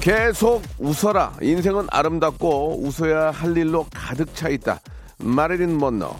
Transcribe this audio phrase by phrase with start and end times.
[0.00, 1.34] 계속 웃어라.
[1.42, 4.80] 인생은 아름답고 웃어야 할 일로 가득 차 있다.
[5.18, 6.16] 마릴린 먼너.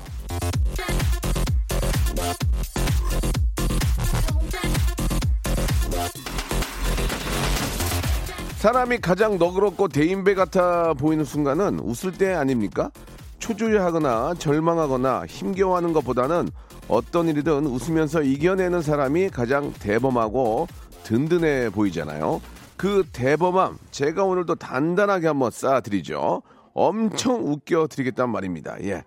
[8.58, 12.90] 사람이 가장 너그럽고 대인배 같아 보이는 순간은 웃을 때 아닙니까?
[13.38, 16.50] 초조해하거나 절망하거나 힘겨워하는 것보다는
[16.86, 20.68] 어떤 일이든 웃으면서 이겨내는 사람이 가장 대범하고
[21.04, 22.42] 든든해 보이잖아요.
[22.80, 26.40] 그 대범함 제가 오늘도 단단하게 한번 쌓아드리죠.
[26.72, 28.82] 엄청 웃겨드리겠단 말입니다.
[28.84, 29.04] 예.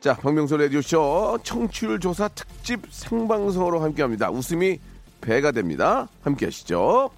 [0.00, 4.30] 자, 박명수 라디오쇼 청취율 조사 특집 생방송으로 함께합니다.
[4.30, 4.80] 웃음이
[5.20, 6.08] 배가 됩니다.
[6.22, 7.10] 함께 하시죠.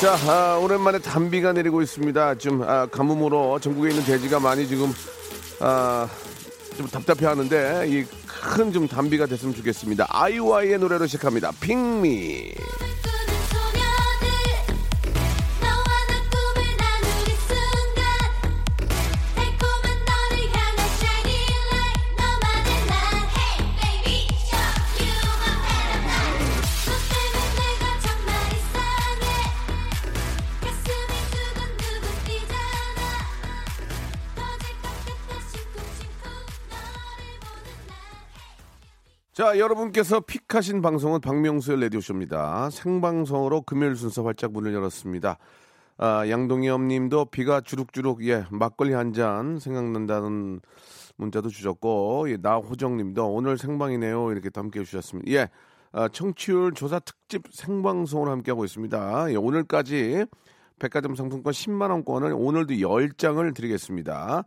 [0.00, 2.36] 자, 아, 오랜만에 단비가 내리고 있습니다.
[2.36, 4.90] 좀 아, 가뭄으로 전국에 있는 돼지가 많이 지금
[5.60, 6.08] 아,
[6.76, 10.06] 좀 답답해 하는데 이 큰좀 단비가 됐으면 좋겠습니다.
[10.08, 11.50] 아이와이의 노래로 시작합니다.
[11.60, 12.52] 핑미.
[39.36, 42.70] 자, 여러분께서 픽하신 방송은 박명수의 라디오쇼입니다.
[42.70, 45.36] 생방송으로 금요일 순서 활짝 문을 열었습니다.
[45.98, 50.62] 아, 양동엽 님도 비가 주룩주룩, 예, 막걸리 한 잔 생각난다는
[51.16, 54.32] 문자도 주셨고, 예, 나호정 님도 오늘 생방이네요.
[54.32, 55.30] 이렇게 또 함께 해주셨습니다.
[55.30, 55.50] 예,
[55.92, 59.32] 아, 청취율 조사 특집 생방송으로 함께하고 있습니다.
[59.32, 60.24] 예, 오늘까지
[60.78, 64.44] 백화점 상품권 10만원권을 오늘도 10장을 드리겠습니다.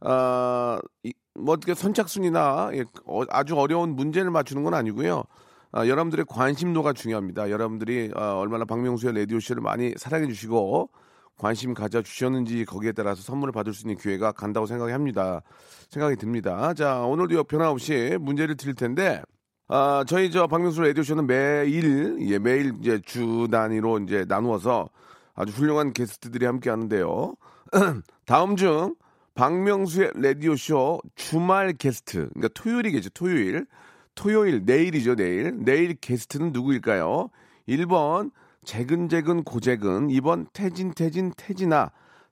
[0.00, 5.24] 아, 이, 뭐 어떻게 선착순이나 예, 어, 아주 어려운 문제를 맞추는 건 아니고요.
[5.72, 7.50] 아, 여러분들의 관심도가 중요합니다.
[7.50, 10.90] 여러분들이 아, 얼마나 박명수의 라디오 쇼를 많이 사랑해 주시고
[11.38, 15.40] 관심 가져 주셨는지 거기에 따라서 선물을 받을 수 있는 기회가 간다고 생각이 합니다.
[15.88, 16.74] 생각이 듭니다.
[16.74, 19.22] 자, 오늘도 변함없이 문제를 드릴 텐데
[19.68, 24.90] 아, 저희 저 박명수 라디오 쇼는 매일 예, 매일 이제 주 단위로 이제 나누어서
[25.34, 27.34] 아주 훌륭한 게스트들이 함께 하는데요.
[28.26, 28.94] 다음 중
[29.34, 33.66] 박명수의 라디오쇼 주말 게스트, 그러니까 토요일이겠죠, 토요일.
[34.14, 35.64] 토요일, 내일이죠, 내일.
[35.64, 37.30] 내일 게스트는 누구일까요?
[37.68, 38.30] 1번,
[38.64, 40.08] 재근재근 고재근.
[40.08, 41.90] 2번, 태진, 태진, 태진아.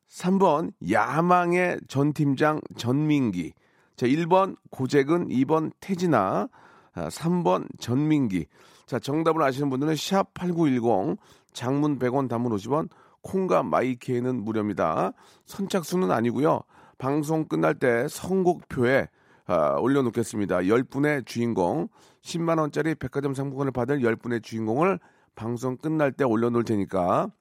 [0.08, 3.52] 3번, 야망의 전 팀장 전민기.
[3.96, 5.28] 자, 1번, 고재근.
[5.28, 6.48] 2번, 태진아.
[6.92, 8.46] 아, 3번, 전민기.
[8.86, 11.16] 자, 정답을 아시는 분들은 샵8910,
[11.52, 12.88] 장문 100원, 단문 50원,
[13.22, 15.12] 콩과 마이케이는 무료입니다.
[15.46, 16.62] 선착순은 아니고요.
[17.00, 19.08] 방송 끝날 때 선곡표에
[19.46, 20.58] 아, 올려놓겠습니다.
[20.58, 21.88] 10분의 주인공,
[22.22, 25.00] 10만원짜리 백화점 상품권을 받을 10분의 주인공을
[25.34, 27.32] 방송 끝날 때 올려놓을 테니까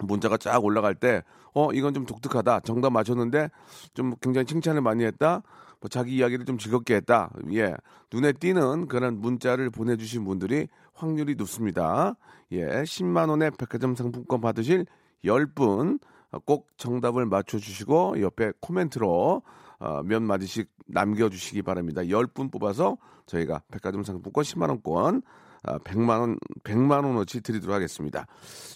[0.00, 1.22] 문자가 쫙 올라갈 때,
[1.54, 2.60] 어, 이건 좀 독특하다.
[2.60, 3.50] 정답 맞췄는데
[3.94, 5.42] 좀 굉장히 칭찬을 많이 했다.
[5.80, 7.30] 뭐 자기 이야기를 좀 즐겁게 했다.
[7.52, 7.74] 예.
[8.12, 12.16] 눈에 띄는 그런 문자를 보내주신 분들이 확률이 높습니다.
[12.52, 12.66] 예.
[12.66, 14.86] 10만원의 백화점 상품권 받으실
[15.24, 16.00] 10분
[16.44, 19.42] 꼭 정답을 맞춰주시고 옆에 코멘트로
[19.78, 22.02] 어, 몇 마디씩 남겨주시기 바랍니다.
[22.02, 25.22] 10분 뽑아서 저희가 백화점 상품권 10만원권
[25.66, 28.26] 아, 100만 원, 100만 원어치 드리도록 하겠습니다.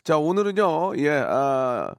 [0.02, 1.94] 자, 오늘은요, 예, 아,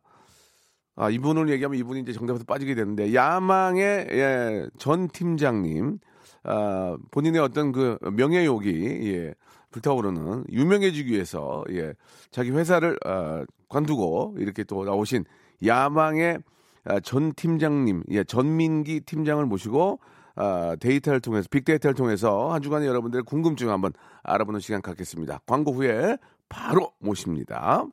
[0.98, 6.00] 아, 이분을 얘기하면 이분이 이제 정답에서 빠지게 되는데, 야망의, 예, 전 팀장님,
[6.44, 8.68] 아, 본인의 어떤 그 명예욕이,
[9.14, 9.34] 예,
[9.72, 11.94] 불타오르는, 유명해지기 위해서, 예,
[12.30, 15.26] 자기 회사를, 아, 관두고, 이렇게 또 나오신
[15.66, 16.40] 야망의
[16.84, 20.00] 아, 전 팀장님, 예, 전민기 팀장을 모시고,
[20.36, 25.42] 아, 데이터를 통해서 빅데이터를 통해서 한 주간의 여러분들의 궁금증 한번 알아보는 시간 갖겠습니다.
[25.46, 26.18] 광고 후에
[26.50, 27.86] 바로 모십니다.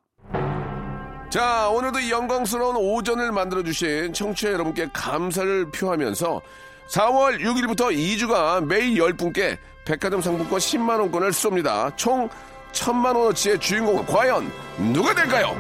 [1.31, 6.41] 자, 오늘도 이 영광스러운 오전을 만들어 주신 청취자 여러분께 감사를 표하면서
[6.89, 11.97] 4월 6일부터 2주간 매일 10분께 백화점 상품권 10만원권을 쏩니다.
[11.97, 12.29] 총
[12.73, 14.53] 1000만원어치의 주인공은 과연
[14.93, 15.57] 누가 될까요?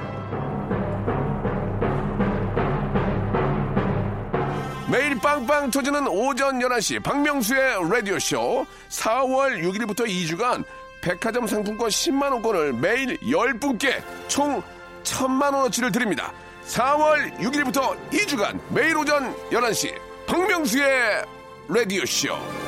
[4.90, 10.62] 매일 빵빵 터지는 오전 11시 박명수의 라디오쇼 4월 6일부터 2주간
[11.00, 14.62] 백화점 상품권 10만원권을 매일 10분께 총
[15.04, 16.34] 1000만원어치를 드립니다.
[16.66, 19.94] 4월 6일부터 2주간 매일 오전 11시
[20.26, 21.24] 박명수의
[21.68, 22.67] 라디오쇼.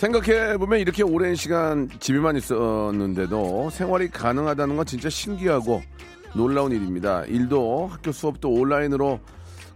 [0.00, 5.82] 생각해보면 이렇게 오랜 시간 집에만 있었는데도 생활이 가능하다는 건 진짜 신기하고
[6.32, 7.22] 놀라운 일입니다.
[7.26, 9.20] 일도 학교 수업도 온라인으로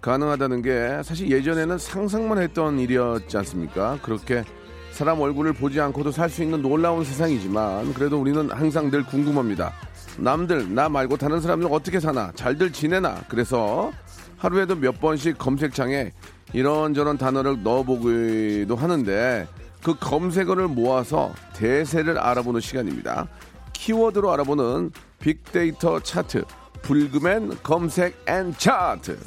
[0.01, 3.99] 가능하다는 게 사실 예전에는 상상만 했던 일이었지 않습니까?
[4.01, 4.45] 그렇게
[4.93, 9.75] 사람 얼굴을 보지 않고도 살 수 있는 놀라운 세상이지만 그래도 우리는 항상 늘 궁금합니다.
[10.17, 12.33] 남들, 나 말고 다른 사람들 어떻게 사나?
[12.35, 13.25] 잘들 지내나?
[13.29, 13.93] 그래서
[14.39, 16.13] 하루에도 몇 번씩 검색창에
[16.55, 19.47] 이런저런 단어를 넣어보기도 하는데
[19.85, 23.29] 그 검색어를 모아서 대세를 알아보는 시간입니다.
[23.75, 24.91] 키워드로 알아보는
[25.21, 26.45] 빅데이터 차트,
[26.81, 29.19] 불금엔 검색 and 차트.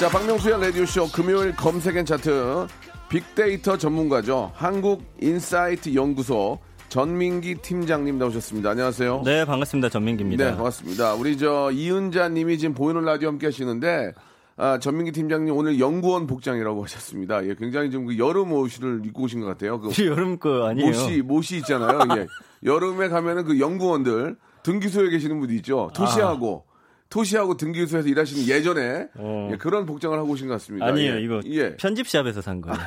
[0.00, 2.66] 자, 박명수의 라디오쇼 금요일 검색 and 차트
[3.08, 4.50] 빅데이터 전문가죠.
[4.56, 6.58] 한국인사이트 연구소
[6.88, 8.70] 전민기 팀장님 나오셨습니다.
[8.70, 9.22] 안녕하세요.
[9.24, 9.90] 네, 반갑습니다.
[9.90, 10.44] 전민기입니다.
[10.44, 11.14] 네, 반갑습니다.
[11.14, 14.12] 우리 저 이은자 님이 지금 보이는 라디오 함께 하시는데
[14.60, 17.46] 아, 전민기 팀장님 오늘 연구원 복장이라고 하셨습니다.
[17.46, 19.78] 예, 굉장히 좀 그 여름 옷을 입고 오신 것 같아요.
[19.80, 20.86] 그 여름 거 아니에요?
[20.88, 22.00] 모시 모시 있잖아요.
[22.16, 22.26] 예.
[22.64, 25.90] 여름에 가면은 그 연구원들 등기소에 계시는 분이 있죠.
[25.94, 26.64] 토시하고
[27.10, 29.48] 토시하고 등기소에서 일하시는 예전에 어.
[29.52, 30.86] 예, 그런 복장을 하고 오신 것 같습니다.
[30.86, 31.14] 아니에요.
[31.16, 31.20] 예.
[31.20, 31.76] 이거 예.
[31.76, 32.78] 편집샵에서 산 거예요.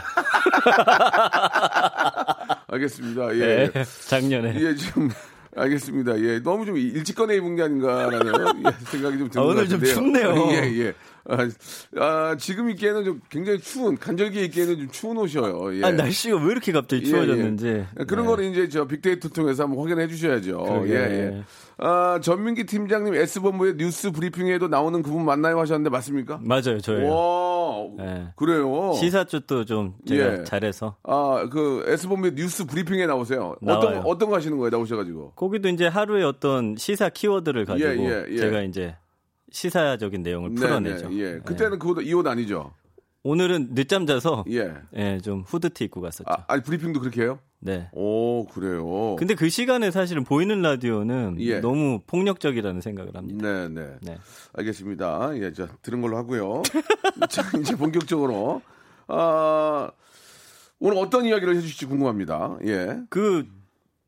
[2.68, 3.36] 알겠습니다.
[3.38, 3.70] 예.
[3.74, 4.56] 네, 작년에.
[4.60, 5.10] 예, 좀
[5.56, 6.20] 알겠습니다.
[6.22, 9.80] 예, 너무 좀 일찍 꺼내 입은 게 아닌가라는 예, 생각이 좀 드는 아, 오늘 것좀
[9.80, 10.34] 같은데요.
[10.34, 10.52] 춥네요.
[10.52, 10.94] 예, 예.
[11.30, 11.48] 아,
[11.98, 15.78] 아, 지금 입기에는 좀 굉장히 추운 간절기 입기에는 좀 추운 옷이에요.
[15.78, 15.84] 예.
[15.86, 17.68] 아, 날씨가 왜 이렇게 갑자기 예, 추워졌는지.
[17.68, 18.04] 예.
[18.06, 18.30] 그런 네.
[18.30, 20.58] 거를 이제 저 빅데이터 통해서 한번 확인해 주셔야죠.
[20.58, 20.94] 그러게.
[20.94, 21.44] 예, 예.
[21.78, 26.40] 아, 전민기 팀장님 S본부의 뉴스 브리핑에도 나오는 그분 맞나요 하셨는데 맞습니까?
[26.44, 27.10] 맞아요, 저예요.
[27.12, 28.28] 와, 네.
[28.36, 28.94] 그래요.
[28.94, 30.44] 시사 쪽도 좀 제가 예.
[30.44, 30.96] 잘해서.
[31.04, 33.56] 아, 그 S본부의 뉴스 브리핑에 나오세요.
[33.64, 34.04] 어떤 나와요.
[34.06, 34.70] 어떤 거 하시는 거예요?
[34.70, 35.34] 나오셔 가지고.
[35.36, 38.38] 거기도 이제 하루에 어떤 시사 키워드를 가지고 예, 예.
[38.38, 38.96] 제가 이제
[39.52, 41.10] 시사적인 내용을 풀어내죠.
[41.10, 41.32] 네, 네, 예.
[41.34, 41.40] 네.
[41.40, 42.74] 그때는 그것도 이 옷 아니죠?
[43.24, 44.74] 오늘은 늦잠 자서 예.
[44.96, 46.26] 예, 좀 후드티 입고 갔었죠.
[46.28, 47.38] 아, 아니 브리핑도 그렇게 해요?
[47.60, 47.88] 네.
[47.94, 49.16] 오, 그래요.
[49.20, 51.60] 근데 그 시간에 사실은 보이는 라디오는 예.
[51.60, 53.48] 너무 폭력적이라는 생각을 합니다.
[53.48, 53.96] 네, 네.
[54.02, 54.18] 네.
[54.54, 55.38] 알겠습니다.
[55.38, 56.64] 예, 자, 들은 걸로 하고요.
[57.30, 58.64] 자, 이제 본격적으로
[59.08, 59.92] 아,
[60.80, 62.58] 오늘 어떤 이야기를 해 주실지 궁금합니다.
[62.66, 62.98] 예.
[63.12, 63.46] 그,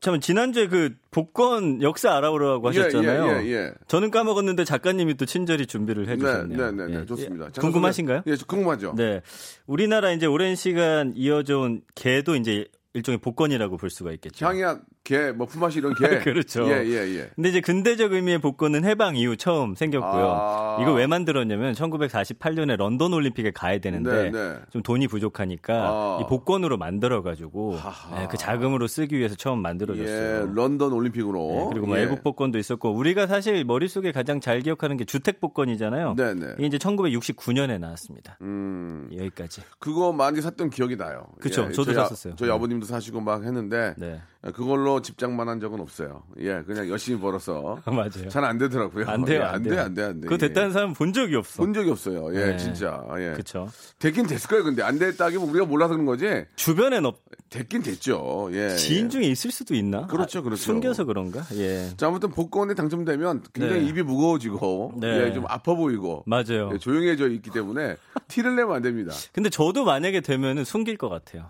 [0.04, 3.26] 참, 지난주에 그 복권 역사 알아보라고 하셨잖아요.
[3.26, 3.72] 예, 예, 예, 예.
[3.88, 6.58] 저는 까먹었는데 작가님이 또 친절히 준비를 네, 해주셨네요.
[6.58, 7.06] 네, 네, 네, 예.
[7.06, 7.46] 좋습니다.
[7.46, 7.50] 예.
[7.58, 8.22] 궁금하신가요?
[8.26, 8.92] 예, 궁금하죠.
[8.98, 9.22] 네.
[9.66, 14.44] 우리나라 이제 오랜 시간 이어져 온 개도 이제 일종의 복권이라고 볼 수가 있겠죠.
[14.44, 16.08] 향약, 개, 뭐 품앗이 이런 개.
[16.24, 16.66] 그렇죠.
[16.66, 17.30] 예, 예, 예.
[17.34, 20.32] 근데 이제 근대적 의미의 복권은 해방 이후 처음 생겼고요.
[20.34, 20.78] 아.
[20.80, 24.58] 이거 왜 만들었냐면 1948년에 런던 올림픽에 가야 되는데 네, 네.
[24.70, 26.18] 좀 돈이 부족하니까 아.
[26.22, 27.78] 이 복권으로 만들어 가지고
[28.16, 30.48] 네, 그 자금으로 쓰기 위해서 처음 만들어졌어요.
[30.48, 31.48] 예, 런던 올림픽으로.
[31.48, 32.04] 네, 그리고 뭐 예.
[32.04, 36.14] 애국 복권도 있었고 우리가 사실 머릿속에 가장 잘 기억하는 게 주택 복권이잖아요.
[36.16, 36.54] 네, 네.
[36.56, 38.38] 이게 이제 1969년에 나왔습니다.
[38.40, 39.60] 음, 여기까지.
[39.78, 41.26] 그거 많이 샀던 기억이 나요.
[41.40, 42.36] 그쵸, 저도 저희 아- 샀었어요.
[42.36, 42.54] 저희 네.
[42.54, 44.22] 아버님도 사시고 막 했는데 네.
[44.52, 46.22] 그걸로 집장만 한 적은 없어요.
[46.40, 48.28] 예, 그냥 열심히 벌어서 맞아요.
[48.28, 49.06] 잘 안 되더라고요.
[49.08, 49.74] 안 돼요, 예, 안 안 돼요.
[49.74, 50.26] 돼, 안 돼, 안 돼.
[50.28, 51.62] 그거 됐다는 사람 본 적이 없어.
[51.62, 52.34] 본 적이 없어요.
[52.34, 52.56] 예, 네.
[52.58, 53.02] 진짜.
[53.18, 53.32] 예.
[53.32, 53.68] 그렇죠.
[53.98, 54.64] 됐긴 됐을 거예요.
[54.64, 56.44] 근데 안 됐다기면 우리가 몰라서 그런 거지.
[56.56, 58.50] 주변엔 없 됐긴 됐죠.
[58.52, 58.76] 예.
[58.76, 59.08] 지인 예.
[59.08, 60.06] 중에 있을 수도 있나?
[60.08, 60.60] 그렇죠, 아, 그렇죠.
[60.62, 61.42] 숨겨서 그런가?
[61.54, 61.88] 예.
[61.96, 63.88] 자, 아무튼 복권에 당첨되면 굉장히 네.
[63.88, 65.26] 입이 무거워지고 네.
[65.28, 66.70] 예, 좀 아파 보이고 맞아요.
[66.74, 67.96] 예, 조용해져 있기 때문에
[68.28, 69.12] 티를 내면 안 됩니다.
[69.32, 71.48] 근데 저도 만약에 되면은 숨길 것 같아요.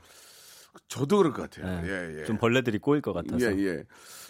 [0.88, 1.86] 저도 그럴 것 같아요.
[1.86, 1.88] 예.
[1.88, 2.24] 예, 예.
[2.24, 3.44] 좀 벌레들이 꼬일 것 같아서.
[3.44, 3.84] 예, 예.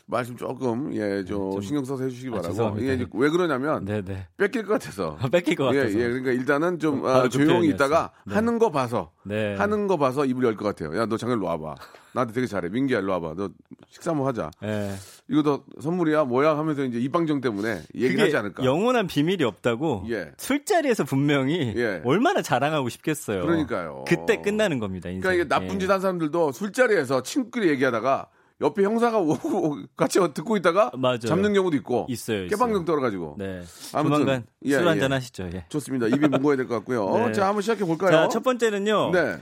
[0.06, 2.48] 말씀 조금 예, 좀 신경 써서 해주시기 아, 바라고.
[2.48, 2.86] 죄송합니다.
[2.90, 4.26] 예, 이제 왜 그러냐면 네네.
[4.36, 5.16] 뺏길 것 같아서.
[5.32, 5.98] 뺏길 것 예, 같아서.
[5.98, 6.02] 예.
[6.08, 7.68] 그러니까 일단은 좀 바로 아, 그 조용히.
[7.68, 8.34] 있다가 네.
[8.34, 9.54] 하는 거 봐서 네.
[9.56, 10.96] 하는 거 봐서 입을 열 것 같아요.
[11.00, 11.74] 야, 너 잠깐 일로 와봐.
[12.12, 12.68] 나한테 되게 잘해.
[12.68, 13.34] 민기야, 일로 와봐.
[13.36, 13.48] 너
[13.88, 14.50] 식사 한번 하자.
[14.62, 14.92] 예.
[15.28, 18.62] 이거 너 선물이야, 뭐야 하면서 이제 입방정 때문에 얘기를 그게 하지 않을까.
[18.62, 20.32] 영원한 비밀이 없다고 예.
[20.36, 22.02] 술자리에서 분명히 예.
[22.04, 23.40] 얼마나 자랑하고 싶겠어요.
[23.40, 24.04] 그러니까요.
[24.06, 25.08] 그때 끝나는 겁니다.
[25.08, 25.22] 인생.
[25.22, 25.78] 그러니까 이게 나쁜 예.
[25.78, 28.28] 짓한 사람들도 술자리에서 친구끼리 얘기하다가
[28.60, 31.18] 옆에 형사가 오고 같이 듣고 있다가 맞아요.
[31.18, 32.46] 잡는 경우도 있고 있어요.
[32.48, 33.62] 깨방정 떨어가지고 네.
[33.92, 34.88] 아무튼, 예, 술 예.
[34.88, 35.50] 한잔 하시죠.
[35.52, 35.64] 예.
[35.68, 36.06] 좋습니다.
[36.06, 37.26] 입이 무거워야 될 것 같고요.
[37.26, 37.32] 네.
[37.32, 38.12] 자, 한번 시작해 볼까요?
[38.12, 39.10] 자, 첫 번째는요.
[39.12, 39.38] 네.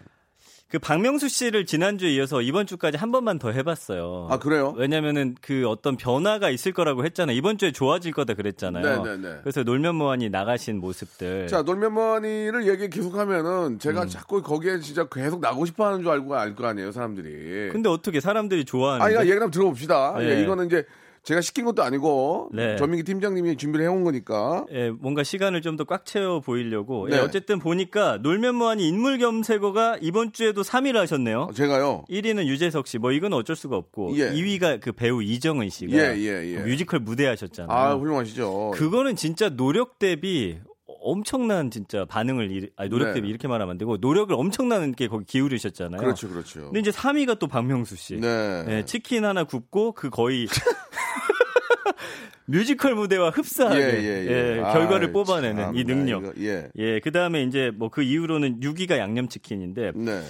[0.73, 4.29] 그 박명수 씨를 지난주에 이어서 이번 주까지 한 번만 더 해봤어요.
[4.31, 4.73] 아, 그래요?
[4.75, 7.37] 왜냐면은 그 어떤 변화가 있을 거라고 했잖아요.
[7.37, 9.03] 이번 주에 좋아질 거다 그랬잖아요.
[9.03, 9.37] 네, 네, 네.
[9.43, 11.49] 그래서 놀면 뭐하니 나가신 모습들.
[11.49, 13.79] 자, 놀면머니를 얘기 계속하면은 음.
[13.79, 17.69] 제가 자꾸 거기에 진짜 계속 나고 싶어 하는 줄 알고 알 거 아니에요, 사람들이.
[17.71, 19.05] 근데 어떻게 사람들이 좋아하는?
[19.05, 20.15] 아니, 얘기 한번 들어봅시다.
[20.21, 20.39] 네.
[20.39, 20.87] 예, 이거는 이제
[21.25, 22.77] 제가 시킨 것도 아니고 네.
[22.77, 24.67] 전민기 팀장님이 준비를 해온 거니까.
[24.73, 27.09] 예, 뭔가 시간을 좀 더 꽉 채워 보이려고.
[27.09, 27.17] 네.
[27.17, 31.51] 예, 어쨌든 보니까 놀면 뭐하니 인물 검색어가 이번 주에도 3위를 하셨네요.
[31.55, 32.05] 제가요.
[32.11, 34.31] 1위는 유재석 씨, 뭐 이건 어쩔 수가 없고 예.
[34.33, 36.57] 2위가 그 배우 이정은 씨가 예, 예, 예.
[36.57, 37.71] 그 뮤지컬 무대 하셨잖아요.
[37.77, 38.73] 아, 훌륭하시죠.
[38.75, 40.59] 그거는 진짜 노력 대비
[41.03, 43.15] 엄청난 진짜 반응을 일, 아니 노력 네.
[43.15, 46.01] 대비 이렇게 말하면 안 되고 노력을 엄청나게 거기 기울이셨잖아요.
[46.01, 46.65] 그렇죠, 그렇죠.
[46.65, 48.17] 근데 이제 3위가 또 박명수 씨.
[48.21, 48.63] 네.
[48.65, 50.47] 네, 치킨 하나 굽고 그 거의
[52.47, 56.23] 뮤지컬 무대와 흡사하게 예, 결과를 아이, 뽑아내는 참나, 이 능력.
[56.25, 56.69] 이거, 예.
[56.77, 60.23] 예, 그 다음에 이제 뭐 그 이후로는 6위가 양념치킨인데 네.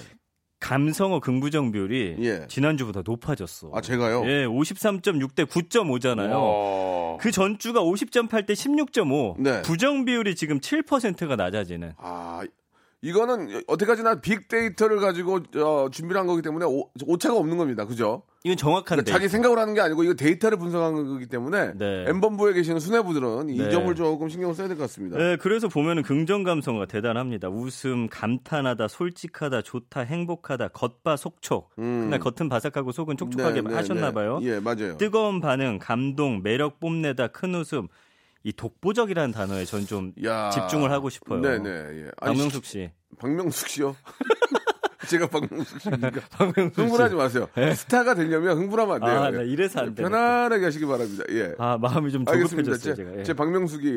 [0.63, 2.47] 감성어 긍부정 비율이 예.
[2.47, 3.69] 지난주보다 높아졌어.
[3.73, 4.23] 아, 제가요?
[4.25, 6.31] 예, 53.6 대 9.5잖아요.
[6.31, 7.17] 와.
[7.17, 9.35] 그 전주가 50.8 대 16.5.
[9.39, 9.61] 네.
[9.61, 11.93] 부정 비율이 지금 7%가 낮아지는.
[11.97, 12.43] 아,
[13.03, 17.85] 이거는 어떻게까지나 빅데이터를 가지고 어, 준비를 한 거기 때문에 오, 오차가 없는 겁니다.
[17.85, 18.23] 그죠?
[18.45, 19.03] 이건 정확한데.
[19.03, 22.05] 그러니까 자기 생각을 하는 게 아니고 이거 데이터를 분석한 거기 때문에 네.
[22.07, 23.69] M본부에 계시는 수뇌부들은 이 네.
[23.69, 25.17] 점을 조금 신경을 써야 될 것 같습니다.
[25.17, 27.49] 네, 그래서 보면 은 긍정 감성가 대단합니다.
[27.49, 31.75] 웃음, 감탄하다, 솔직하다, 좋다, 행복하다, 겉바 속촉.
[31.75, 33.63] 그날 겉은 바삭하고 속은 촉촉하게 음.
[33.65, 34.13] 네, 네, 하셨나 네.
[34.13, 34.39] 봐요.
[34.43, 34.97] 예, 맞아요.
[34.97, 37.87] 뜨거운 반응, 감동, 매력 뽐내다, 큰 웃음.
[38.43, 40.49] 이 독보적이라는 단어에 전좀 야.
[40.49, 41.41] 집중을 하고 싶어요.
[41.41, 41.69] 네네.
[41.69, 42.11] 예.
[42.19, 42.91] 아니, 박명숙 씨.
[43.17, 43.95] 박명숙 씨요?
[45.07, 46.21] 제가 박명숙 씨입니까?
[46.31, 46.81] 박명숙 씨.
[46.81, 47.47] 흥분하지 마세요.
[47.75, 49.19] 스타가 되려면 흥분하면 안 돼요.
[49.21, 49.31] 아, 예.
[49.37, 50.03] 나 이래서 안 돼.
[50.03, 51.23] 편안하게 하시기 바랍니다.
[51.29, 51.53] 예.
[51.57, 52.25] 아, 마음이 좀.
[52.25, 53.19] 조급해졌어요, 제, 제가.
[53.19, 53.23] 예.
[53.23, 53.87] 제 박명숙이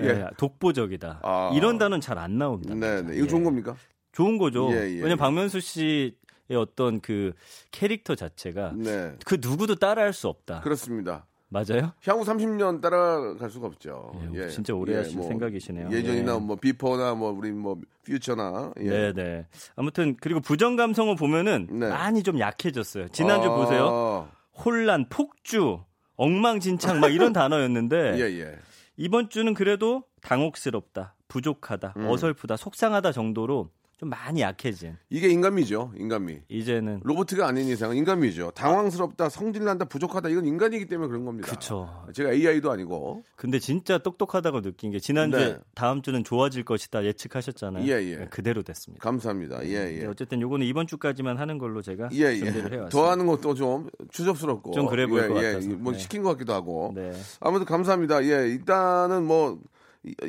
[0.00, 0.04] 예.
[0.06, 1.20] 예, 독보적이다.
[1.22, 1.50] 아.
[1.54, 2.74] 이런 단어는 잘 안 나옵니다.
[2.74, 3.16] 네 네.
[3.16, 3.74] 이거 좋은 겁니까?
[4.12, 4.70] 좋은 거죠.
[4.72, 5.16] 예, 예, 왜냐면 예.
[5.16, 6.12] 박명수 씨의
[6.56, 7.32] 어떤 그
[7.70, 9.12] 캐릭터 자체가 네.
[9.26, 10.60] 그 누구도 따라할 수 없다.
[10.60, 11.26] 그렇습니다.
[11.54, 11.92] 맞아요?
[12.04, 14.12] 향후 30년 따라갈 수가 없죠.
[14.34, 15.88] 예, 진짜 오래 하실 생각이시네요.
[15.92, 16.38] 예전이나 예.
[16.40, 18.90] 뭐 비포나 뭐 우리 뭐 퓨처나 예.
[18.90, 19.46] 네, 네.
[19.76, 21.88] 아무튼 그리고 부정 감성을 보면은 네.
[21.88, 23.06] 많이 좀 약해졌어요.
[23.08, 24.28] 지난주 아, 보세요.
[24.64, 25.80] 혼란, 폭주,
[26.16, 28.58] 엉망진창 막 이런 단어였는데 예, 예.
[28.96, 32.08] 이번 주는 그래도 당혹스럽다, 부족하다, 음.
[32.08, 34.96] 어설프다, 속상하다 정도로 좀 많이 약해진.
[35.08, 35.92] 이게 인간미죠.
[35.96, 36.40] 인간미.
[36.48, 38.50] 이제는 로봇가 아닌 이상은 인간미죠.
[38.52, 40.30] 당황스럽다, 성질난다, 부족하다.
[40.30, 41.48] 이건 인간이기 때문에 그런 겁니다.
[41.48, 41.88] 그쵸.
[42.12, 43.22] 제가 AI도 아니고.
[43.36, 45.58] 근데 진짜 똑똑하다고 느낀 게 지난주에 네.
[45.74, 47.84] 다음 주는 좋아질 것이다 예측하셨잖아요.
[47.86, 48.16] 예, 예.
[48.16, 49.02] 네, 그대로 됐습니다.
[49.02, 49.64] 감사합니다.
[49.66, 50.06] 예, 네, 예.
[50.06, 52.76] 어쨌든 요거는 이번 주까지만 하는 걸로 제가 예, 준비를 예.
[52.76, 52.88] 해왔습니다.
[52.88, 54.72] 더하는 것도 좀 추접스럽고.
[54.72, 55.52] 좀 그래 보일 예, 것 예.
[55.52, 55.68] 같아서.
[55.70, 55.98] 뭐 네.
[55.98, 56.92] 시킨 것 같기도 하고.
[56.96, 57.12] 네.
[57.38, 58.24] 아무튼 감사합니다.
[58.24, 59.60] 예, 일단은 뭐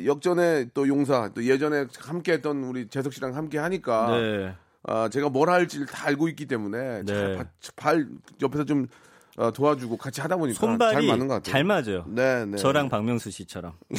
[0.04, 4.54] 역전에 또 용사 또 예전에 함께했던 우리 재석 씨랑 함께 하니까 네.
[4.84, 7.04] 아, 제가 뭘 할지를 다 알고 있기 때문에 네.
[7.04, 7.44] 잘, 바-
[7.76, 8.06] 발
[8.42, 8.86] 옆에서 좀
[9.36, 11.52] 어, 도와주고 같이 하다 보니까 손발이 잘 맞는 것 같아요.
[11.52, 12.04] 잘 맞아요.
[12.08, 12.56] 네, 네.
[12.56, 13.74] 저랑 박명수 씨처럼.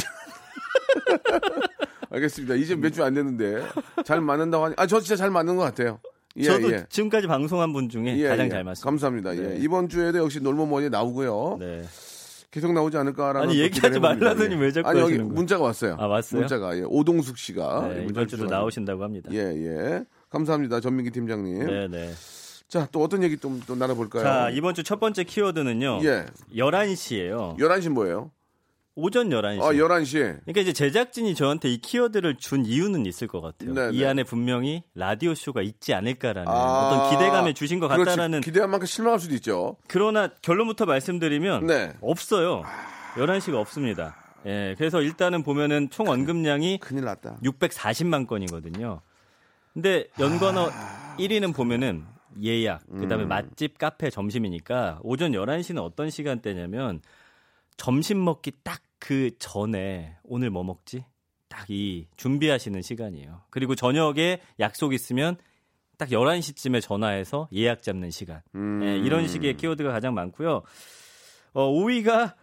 [2.10, 2.56] 알겠습니다.
[2.56, 3.64] 이제 몇 주 안 됐는데
[4.06, 6.00] 잘 맞는다고 하니 아, 저 진짜 잘 맞는 것 같아요.
[6.38, 6.86] 예, 저도 예.
[6.90, 8.50] 지금까지 방송한 분 중에 예, 가장 예.
[8.50, 8.90] 잘 맞습니다.
[8.90, 9.36] 감사합니다.
[9.38, 9.42] 예.
[9.42, 9.58] 네.
[9.60, 11.58] 이번 주에도 역시 놀모머니 나오고요.
[11.60, 11.84] 네.
[12.52, 14.00] 계속 나오지 않을까라는 아니, 또 얘기하지.
[14.00, 15.30] 말라더니 왜 자꾸 아니 여기 거예요?
[15.32, 15.98] 문자가 왔어요.
[16.00, 16.40] 아, 왔어요?
[16.42, 16.84] 문자가 예.
[16.86, 18.46] 오동숙 씨가 네, 이번 주도.
[18.46, 19.30] 나오신다고 합니다.
[19.34, 20.04] 예, 예.
[20.30, 20.80] 감사합니다.
[20.80, 21.66] 전민기 팀장님.
[21.66, 22.12] 네, 네.
[22.70, 24.24] 자, 또 어떤 얘기 좀 또 나눠볼까요?
[24.24, 26.00] 자, 이번 주 첫 번째 키워드는요.
[26.04, 26.26] 예.
[26.56, 27.58] 11시예요.
[27.58, 28.32] 11시 뭐예요?
[29.00, 29.62] 오전 11시.
[29.62, 30.14] 아, 11시.
[30.42, 33.72] 그러니까 이제 제작진이 저한테 이 키워드를 준 이유는 있을 것 같아요.
[33.74, 34.08] 네, 이 네.
[34.08, 37.88] 안에 분명히 라디오 쇼가 있지 않을까라는 아, 어떤 기대감을 주신 것.
[37.90, 39.78] 같다라는 기대한 만큼 실망할 수도 있죠.
[39.88, 41.94] 그러나 결론부터 말씀드리면 네.
[42.02, 42.64] 없어요.
[43.18, 44.16] 11시가 없습니다.
[44.48, 47.38] 예, 그래서 일단은 보면은 총 언급량이 큰일 났다.
[47.44, 49.02] 640만 건이거든요.
[49.74, 51.16] 근데 연관어 아.
[51.20, 52.04] 1위는 보면은
[52.42, 53.30] 예약, 그다음에 음.
[53.30, 57.02] 맛집, 카페, 점심이니까 오전 11시는 어떤 시간대냐면
[57.78, 61.06] 점심 먹기 딱 그 전에 오늘 뭐 먹지?
[61.50, 63.42] 딱 이 준비하시는 시간이에요.
[63.50, 65.38] 그리고 저녁에 약속 있으면
[65.98, 68.42] 딱 11시쯤에 전화해서 예약 잡는 시간.
[68.54, 68.82] 음.
[68.84, 70.62] 예, 이런 식의 키워드가 가장 많고요.
[71.54, 72.36] 어, 5위가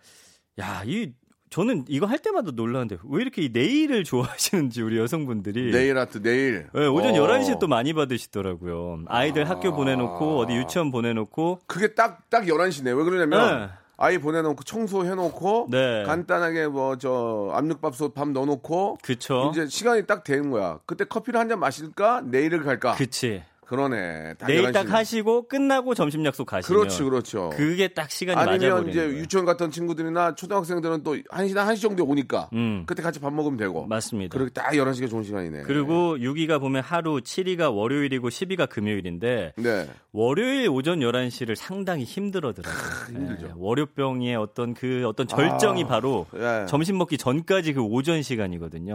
[0.60, 1.12] 야, 이
[1.50, 6.68] 저는 이거 할 때마다 놀라는데 왜 이렇게 이 네일을 좋아하시는지 우리 여성분들이 네일 아트, 네일.
[6.74, 7.18] 예, 오전 어.
[7.26, 9.04] 11시에 또 많이 받으시더라고요.
[9.06, 12.86] 아이들 학교 보내놓고 어디 유치원 보내놓고 그게 딱, 딱 11시네.
[12.86, 13.72] 왜 그러냐면, 네.
[13.96, 16.02] 아이 보내놓고 청소해놓고, 네.
[16.04, 20.80] 간단하게 뭐, 저, 압력밥솥 밥 넣어놓고, 그쵸 이제 시간이 딱 되는 거야.
[20.86, 22.22] 그때 커피를 한 잔 마실까?
[22.24, 22.94] 내일을 갈까?
[22.94, 24.34] 그치 그러네.
[24.38, 24.90] 딱 내일 11시 딱 네.
[24.90, 27.50] 하시고 끝나고 점심 약속 가시면 그렇죠, 그렇죠.
[27.54, 29.18] 그게 딱 시간이 아니면 이제 거예요.
[29.18, 32.84] 유치원 갔던 친구들이나 초등학생들은 또 1시나 1시 정도에 오니까 음.
[32.86, 33.86] 그때 같이 밥 먹으면 되고.
[33.86, 34.32] 맞습니다.
[34.32, 35.62] 그렇게 딱 11시가 좋은 시간이네.
[35.62, 39.88] 그리고 6위가 보면 하루 7위가 월요일이고 10위가 금요일인데 네.
[40.12, 43.06] 월요일 오전 11시를 상당히 힘들어더라고요.
[43.08, 43.46] 힘들죠.
[43.46, 46.66] 예, 월요병의 어떤 그 어떤 절정이 아, 바로 예.
[46.66, 48.94] 점심 먹기 전까지 그 오전 시간이거든요.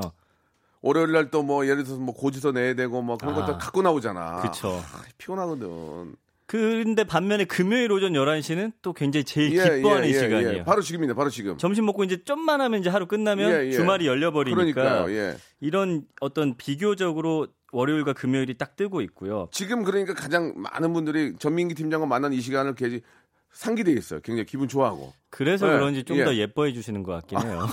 [0.82, 3.46] 월요일 날 또 뭐 예를 들어서 뭐 고지서 내야 되고 뭐 그런 아.
[3.46, 4.42] 것도 갖고 나오잖아.
[4.42, 4.82] 그쵸.
[4.94, 6.16] 아, 피곤하거든.
[6.46, 10.54] 근데 반면에 금요일 오전 11시는 또 굉장히 제일 예, 기뻐하는 예, 예, 시간이에요.
[10.54, 10.64] 예.
[10.64, 11.58] 바로 지금이네, 바로 지금.
[11.60, 13.72] 점심 먹고 이제 좀만 하면 이제 하루 끝나면 예, 예.
[13.72, 15.38] 주말이 열려 버리니까 그러니까요, 예.
[15.60, 19.48] 이런 어떤 비교적으로 월요일과 금요일이 딱 뜨고 있고요.
[19.52, 23.04] 지금 그러니까 가장 많은 분들이 전민기 팀장과 만난 이 시간을 굉장히
[23.52, 24.20] 상기돼 있어요.
[24.22, 25.14] 굉장히 기분 좋아하고.
[25.30, 26.40] 그래서 네, 그런지 좀더 예.
[26.40, 27.68] 예뻐해 주시는 것 같긴 해요.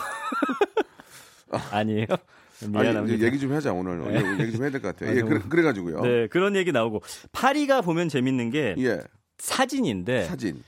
[1.73, 2.07] 아니에요?
[2.63, 3.17] 아니, 미안합니다.
[3.17, 5.11] 이제 얘기 좀 하자 오늘 오늘 얘기 좀 해야 될 것 같아요.
[5.11, 5.21] 아, 예.
[5.23, 6.01] 그래, 그래가지고요.
[6.03, 9.01] 네, 그런 얘기 나오고 파리가 보면 재밌는 게 예,
[9.39, 10.63] 사진인데 사진.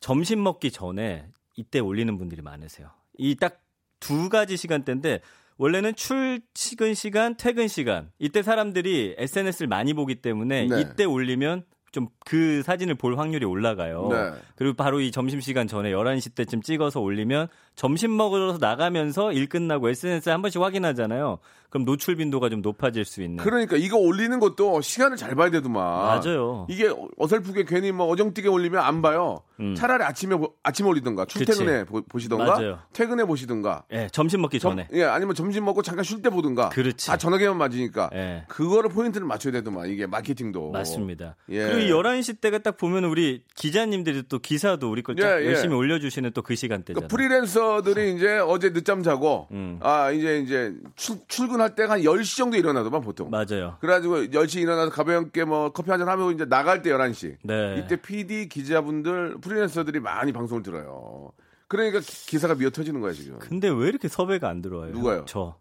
[0.00, 2.90] 점심 먹기 전에 이때 올리는 분들이 많으세요.
[3.18, 3.60] 이 딱
[4.00, 5.20] 두 가지 시간대인데
[5.58, 10.80] 원래는 출퇴근 시간, 퇴근 시간 이때 사람들이 SNS를 많이 보기 때문에 네.
[10.80, 14.08] 이때 올리면 좀 그 사진을 볼 확률이 올라가요.
[14.08, 14.32] 네.
[14.54, 19.88] 그리고 바로 이 점심 시간 전에 11시 때쯤 찍어서 올리면 점심 먹으러 나가면서 일 끝나고
[19.88, 21.38] SNS 한 번씩 확인하잖아요.
[21.70, 23.36] 그럼 노출 빈도가 좀 높아질 수 있는.
[23.42, 25.82] 그러니까 이거 올리는 것도 시간을 잘 봐야 되더만.
[25.82, 26.66] 맞아요.
[26.68, 29.42] 이게 어설프게 괜히 뭐 어정뛰게 올리면 안 봐요.
[29.60, 29.74] 음.
[29.74, 32.78] 차라리 아침에 보- 아침에 올리든가 출퇴근에 보, 보시던가 맞아요.
[32.92, 33.84] 퇴근에 보시든가.
[33.92, 34.88] 예, 점심 먹기 점- 전에.
[34.94, 36.70] 예, 아니면 점심 먹고 잠깐 쉴 때 보든가.
[36.70, 37.06] 그렇지.
[37.06, 38.10] 다 저녁에만 맞으니까.
[38.14, 38.44] 예.
[38.48, 40.70] 그거를 포인트를 맞춰야 되더만 이게 마케팅도.
[40.72, 41.36] 맞습니다.
[41.50, 41.66] 예.
[41.68, 45.46] 그리고 이 11시 때가 딱 보면 우리 기자님들이 또 기사도 우리 걸쫙 예, 예.
[45.46, 47.06] 열심히 올려주시는 또 그 시간대잖아요.
[47.06, 49.78] 그 프리랜서들이 이제 어제 늦잠 자고 음.
[49.82, 53.30] 아 이제 이제 출, 출근 할 때가 한 10시 정도 일어나더만 보통.
[53.30, 53.76] 맞아요.
[53.80, 57.36] 그래가지고 10시 일어나서 가볍게 뭐 커피 한 잔 하면 이제 나갈 때 11시.
[57.42, 57.82] 네.
[57.84, 61.32] 이때 PD 기자분들 프리랜서들이 많이 방송을 들어요.
[61.68, 63.38] 그러니까 기- 기사가 미어 터지는 거야 지금.
[63.38, 64.90] 근데 왜 이렇게 섭외가 안 들어와요?
[64.92, 65.24] 누가요?
[65.28, 65.56] 저.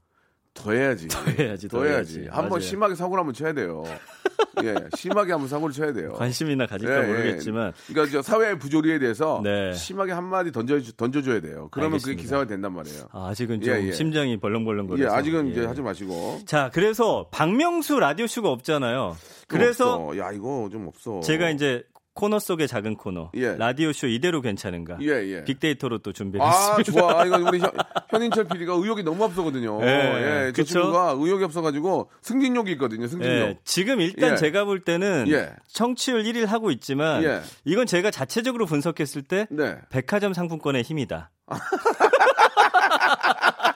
[0.60, 1.08] 더 해야지.
[1.08, 2.20] 더 해야지, 더 더 해야지.
[2.20, 2.30] 해야지.
[2.32, 2.60] 한번.
[2.62, 3.84] 심하게 사고를 한번 쳐야 돼요.
[4.64, 6.14] 예, 심하게 한번 사고를 쳐야 돼요.
[6.14, 7.08] 관심이나 가질까 예, 예.
[7.08, 9.74] 모르겠지만 그러니까 저 사회의 부조리에 대해서 네.
[9.74, 11.68] 심하게 한마디 던져 던져줘야 돼요.
[11.72, 12.22] 그러면 그게 알겠습니다.
[12.22, 13.08] 기사가 된단 말이에요.
[13.12, 13.92] 아, 아직은 좀 예, 예.
[13.92, 15.14] 심장이 예, 벌렁벌렁거려서.
[15.16, 15.52] 아직은 예.
[15.52, 16.40] 이제 하지 마시고.
[16.46, 19.16] 자, 그래서 박명수 라디오 쇼가 없잖아요.
[19.48, 20.18] 그래서 좀 없어.
[20.20, 21.20] 야 이거 좀 없어.
[21.22, 21.84] 제가 이제
[22.20, 23.56] 코너 속의 작은 코너 예.
[23.56, 24.98] 라디오 쇼 이대로 괜찮은가?
[25.02, 25.46] 예 예.
[25.46, 26.74] 빅데이터로 또 준비했습니다.
[26.74, 27.26] 아 좋아.
[27.26, 27.72] 이거 우리 현,
[28.12, 29.80] 현인철 PD가 의욕이 너무 앞서거든요.
[29.84, 30.82] 예, 예, 저 그쵸?
[30.82, 33.08] 친구가 의욕이 없어가지고 승진욕이 있거든요.
[33.08, 33.34] 승진욕.
[33.34, 34.36] 예, 지금 일단 예.
[34.36, 35.54] 제가 볼 때는 예.
[35.70, 37.40] 청취율 1위를 하고 있지만 예.
[37.64, 39.78] 이건 제가 자체적으로 분석했을 때 네.
[39.90, 41.32] 백화점 상품권의 힘이다.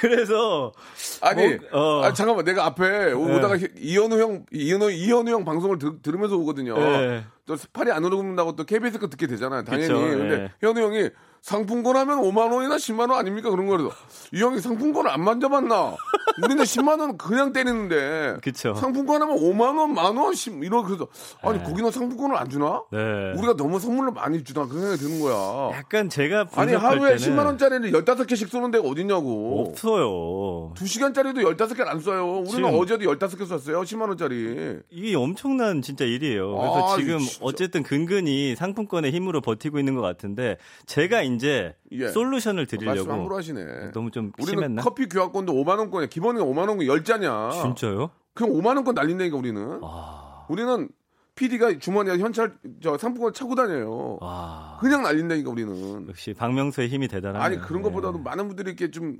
[0.00, 0.72] 그래서
[1.20, 2.04] 아니, 뭐, 어.
[2.04, 6.78] 아, 잠깐만, 내가 앞에 오다가 이현우 형, 이현우, 이현우 형 방송을 들, 으면서 오거든요.
[6.78, 7.24] 예.
[7.46, 9.64] 또 팔이 안 오른다고 또 KBS 거 듣게 되잖아요.
[9.64, 9.88] 당연히.
[9.88, 10.52] 그쵸, 근데 예.
[10.60, 11.10] 현우 형이
[11.42, 13.50] 상품권 하면 5만 원이나 10만 원 아닙니까?
[13.50, 13.90] 그런 거라서
[14.32, 15.96] 이 형이 상품권을 안 만져봤나?
[16.42, 18.74] 우리는 10만 원 그냥 때리는데 그쵸.
[18.74, 21.06] 상품권 하면 5만 원, 만 원, 10, 이러 그래서
[21.42, 22.82] 아니 거기는 상품권을 안 주나?
[22.92, 22.98] 네.
[23.36, 25.70] 우리가 너무 선물로 많이 주나 그런 생각이 드는 거야.
[25.78, 29.66] 약간 제가 아니 하루에 때는 10만 원짜리를 15개씩 쏘는 데가 어딨냐고.
[29.68, 30.72] 없어요.
[30.76, 32.42] 두 시간짜리도 15개 안 써요.
[32.46, 33.82] 우리는 어제도 15개 썼어요.
[33.82, 34.78] 10만 원짜리.
[34.90, 36.56] 이게 엄청난 진짜 일이에요.
[36.56, 37.38] 그래서 아, 지금 진짜.
[37.42, 42.08] 어쨌든 근근히 상품권의 힘으로 버티고 있는 것 같은데 제가 이제 예.
[42.08, 43.92] 솔루션을 드리려고 함부로 하시네.
[43.92, 44.82] 너무 좀 우리는 심했나?
[44.82, 46.08] 커피 교환권도 5만 원권이야.
[46.08, 47.62] 기본이 5만 원권 10잔이야.
[47.62, 48.10] 진짜요?
[48.34, 49.80] 그럼 5만 원권 날린다니까 우리는.
[49.82, 50.88] 아, 우리는
[51.34, 54.18] PD가 주머니에 현찰 저 상품권 차고 다녀요.
[54.20, 54.78] 와.
[54.80, 56.08] 그냥 날린다니까 우리는.
[56.08, 57.42] 역시 박명수의 힘이 대단하네요.
[57.42, 58.22] 아니 그런 것보다도 예.
[58.22, 59.18] 많은 분들이 이렇게 좀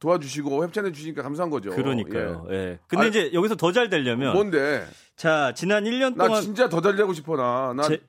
[0.00, 1.70] 도와주시고 협찬해 주시니까 감사한 거죠.
[1.70, 2.46] 그러니까요.
[2.50, 2.54] 예.
[2.54, 2.78] 예.
[2.88, 4.84] 근데 아니, 이제 여기서 더 잘 되려면 뭔데?
[5.14, 7.74] 자 지난 1년 나 동안 진짜 더 달리고 싶어 나.
[7.74, 8.00] 나, 제-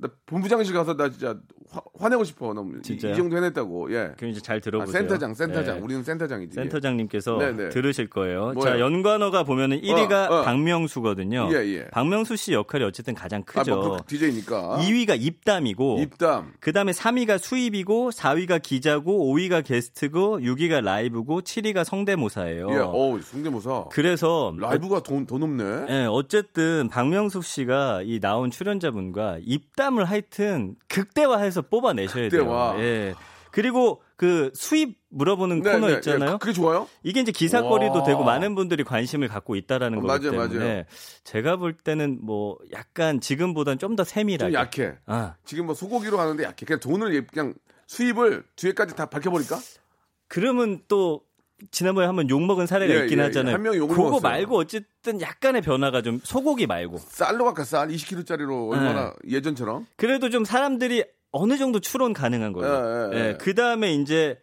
[0.00, 1.36] 나 본부장실 가서 나 진짜
[1.70, 2.54] 화, 화내고 싶어.
[2.54, 3.12] 너무 이, 진짜요?
[3.12, 3.92] 이 정도 해냈다고.
[3.92, 4.12] 예.
[4.16, 4.92] 그럼 이제 잘 아, 들어보세요.
[4.92, 5.76] 센터장, 센터장.
[5.76, 5.80] 예.
[5.80, 6.54] 우리는 센터장이지.
[6.54, 7.68] 센터장님께서 네, 네.
[7.68, 8.52] 들으실 거예요.
[8.52, 8.60] 뭐예요?
[8.60, 10.42] 자, 연관어가 보면은 1위가 어.
[10.42, 11.50] 박명수거든요.
[11.52, 11.88] 예, 예.
[11.90, 13.76] 박명수 씨 역할이 어쨌든 가장 아, 크죠.
[13.76, 14.78] 뭐, 그 DJ니까.
[14.80, 16.54] 2위가 입담이고 입담.
[16.60, 22.68] 그 다음에 3위가 수입이고 4위가 기자고 5위가 게스트고 6위가 라이브고 7위가 성대모사예요.
[22.70, 23.84] 예, 어우, 성대모사.
[23.92, 25.64] 그래서 라이브가 더, 더 높네.
[25.90, 32.72] 예, 어쨌든 박명숙 씨가 이 나온 출연자분과 입담 을 하여튼 극대화해서 뽑아내셔야 극대화.
[32.76, 32.82] 돼요.
[32.84, 33.14] 예.
[33.50, 35.94] 그리고 그 수입 물어보는 네, 코너 네.
[35.94, 36.34] 있잖아요.
[36.34, 36.86] 예, 그게 좋아요?
[37.02, 38.04] 이게 이제 기사거리도 와.
[38.04, 40.84] 되고 많은 분들이 관심을 갖고 있다라는 어, 거기 맞아요, 때문에 맞아요.
[41.24, 44.94] 제가 볼 때는 뭐 약간 지금보다는 좀더좀 세밀하게 약해.
[45.06, 46.64] 아, 지금 뭐 소고기로 하는데 약해.
[46.64, 47.54] 그냥 돈을 예- 그냥
[47.88, 49.58] 수입을 뒤에까지 다 밝혀버릴까?
[50.28, 51.22] 그러면 또
[51.70, 53.54] 지난번에 한번 욕 먹은 사례가 예, 있긴 예, 하잖아요.
[53.54, 54.30] 한명 욕을 그거 먹었어요.
[54.30, 60.44] 말고 어쨌든 약간의 변화가 좀 소고기 말고 쌀로 바꿔 쌀 20kg짜리로 얼마나 예전처럼 그래도 좀
[60.44, 63.10] 사람들이 어느 정도 추론 가능한 거예요.
[63.12, 63.34] 예, 예, 예.
[63.40, 64.38] 그 다음에 이제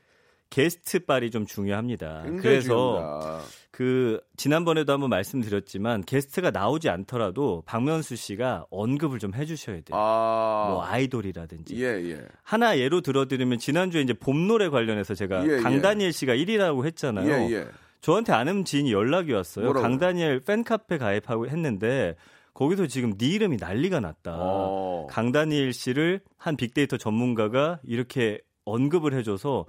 [0.50, 2.24] 게스트 빨이 좀 중요합니다.
[2.42, 3.42] 그래서 중요합니다.
[3.72, 9.92] 그 지난번에도 한번 말씀드렸지만 게스트가 나오지 않더라도 박명수 씨가 언급을 좀 해주셔야 돼요.
[9.92, 12.26] 아, 뭐 아이돌이라든지 예, 예.
[12.42, 15.62] 하나 예로 들어드리면 지난주에 이제 봄 노래 관련해서 제가 예, 예.
[15.62, 17.30] 강다니엘 씨가 1위라고 했잖아요.
[17.30, 17.68] 예, 예.
[18.02, 19.66] 저한테 아는 지인이 연락이 왔어요.
[19.66, 19.90] 뭐라고요?
[19.90, 22.16] 강다니엘 팬카페 가입하고 했는데
[22.54, 24.38] 거기서 지금 네 이름이 난리가 났다.
[24.40, 25.06] 어.
[25.12, 29.66] 강다니엘 씨를 한 빅데이터 전문가가 이렇게 언급을 해줘서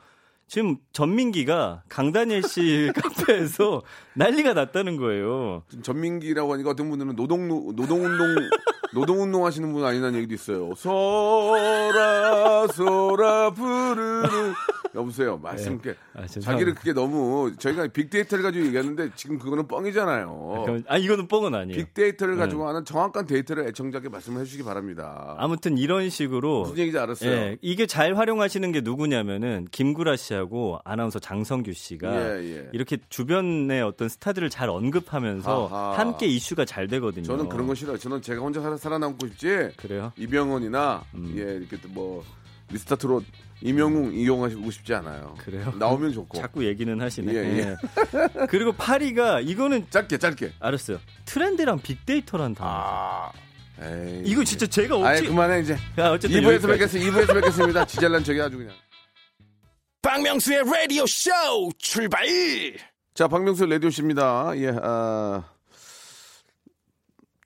[0.49, 3.83] 지금 전민기가 강다니엘 씨 카페에서
[4.15, 5.63] 난리가 났다는 거예요.
[5.83, 8.27] 전민기라고 하니까 어떤 분들은 노동 노동운동
[8.95, 10.75] 노동운동 하시는 분 아니라는 얘기도 있어요.
[10.75, 14.55] 소라 소라 부르는
[14.99, 15.39] 여보세요.
[15.39, 16.27] 말씀 게 아.
[16.27, 20.63] 자기를 그게 너무 저희가 빅데이터를 가지고 얘기하는데 지금 그거는 뻥이잖아요.
[20.67, 21.77] 그럼- 아 이거는 뻥은 아니에요.
[21.79, 22.41] 빅데이터를 네.
[22.41, 25.37] 가지고 하는 정확한 데이터를 애청자께 말씀해 주시기 바랍니다.
[25.39, 27.31] 아무튼 이런 식으로 무슨 얘기인지 알았어요.
[27.31, 32.69] 예, 이게 잘 활용하시는 게 누구냐면은 김구라 씨하고 아나운서 장성규 씨가 예, 예.
[32.73, 35.99] 이렇게 주변의 어떤 스타들을 잘 언급하면서 아하.
[35.99, 37.25] 함께 이슈가 잘 되거든요.
[37.25, 37.97] 저는 그런 거 싫어요.
[37.99, 39.71] 저는 제가 혼자 살아, 살아남고 싶지.
[39.77, 40.13] 그래요?
[40.17, 41.35] 이병헌이나 음.
[41.37, 42.25] 예 이렇게 또뭐
[42.72, 43.24] 미스터트롯
[43.61, 45.35] 이명웅 이용하고 싶지 않아요.
[45.38, 45.72] 그래요?
[45.78, 46.38] 나오면 좋고.
[46.38, 47.33] 자꾸 얘기는 하시네.
[47.33, 47.59] 예, 예.
[47.59, 47.76] 예.
[48.48, 50.52] 그리고 파리가 이거는 짧게 짧게.
[50.61, 50.98] 알았어요.
[51.24, 52.70] 트렌드랑 빅데이터란 단어.
[52.70, 53.33] 아.
[53.81, 54.22] 에이.
[54.24, 55.76] 이거 진짜 제가 아예 어찌 그만해 이제.
[55.98, 56.66] 야, 어쨌든 2부에서 여기까지.
[56.98, 57.11] 뵙겠습니다.
[57.20, 57.87] 2부에서 뵙겠습니다.
[57.87, 58.74] 지잘난 척이 아주 그냥.
[60.02, 61.31] 박명수의 라디오 쇼
[61.78, 62.24] 출발
[63.14, 64.52] 자, 박명수 라디오씨입니다.
[64.57, 65.44] 예, 아,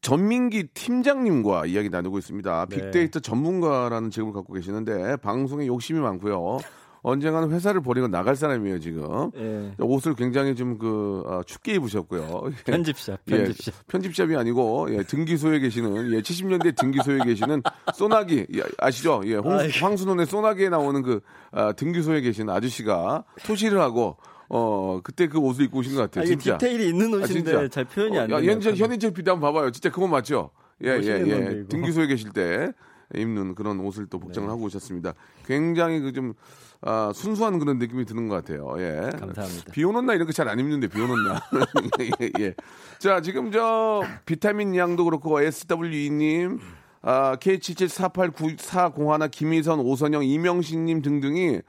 [0.03, 2.67] 전민기 팀장님과 이야기 나누고 있습니다.
[2.69, 2.77] 네.
[2.77, 6.59] 빅데이터 전문가라는 직업을 갖고 계시는데 방송에 욕심이 많고요.
[7.05, 9.31] 언젠가는 회사를 버리고 나갈 사람이에요 지금.
[9.37, 9.73] 예.
[9.79, 12.51] 옷을 굉장히 좀그 춥게 입으셨고요.
[12.65, 13.87] 편집샵, 예, 편집샵.
[13.89, 17.63] 편집샵이 아니고 예, 등기소에 계시는 예, 70년대 등기소에 계시는
[17.95, 19.23] 소나기 예, 아시죠?
[19.25, 19.59] 예, 홍.
[19.81, 24.17] 황순원의 소나기에 나오는 그 아, 등기소에 계신 아저씨가 토시를 하고
[24.49, 26.23] 어 그때 그 옷을 입고 오신 것 같아요.
[26.23, 26.59] 아, 진짜.
[26.59, 27.69] 디테일이 있는 아, 옷인데 진짜.
[27.69, 28.51] 잘 표현이 안 어, 되네요.
[28.51, 29.71] 야, 현재 현인철 PD 한번 봐봐요.
[29.71, 30.51] 진짜 그거 맞죠?
[30.85, 31.61] 예, 예, 예.
[31.61, 31.69] 이거.
[31.69, 32.73] 등기소에 계실 때
[33.15, 34.51] 입는 그런 옷을 또 복장을 네.
[34.51, 35.15] 하고 오셨습니다.
[35.47, 36.35] 굉장히 그좀
[36.81, 38.75] 아, 순수한 그런 느낌이 드는 것 같아요.
[38.79, 39.11] 예.
[39.19, 39.73] 감사합니다.
[39.73, 41.41] 비 오는 날거잘안 입는데 비 오는 날.
[42.21, 42.55] 예, 예.
[42.99, 46.59] 자, 지금 저 비타민 양도 그렇고 SW2님,
[47.03, 51.61] 아, K77489401 김희선, 오선영, 이명신님 등등이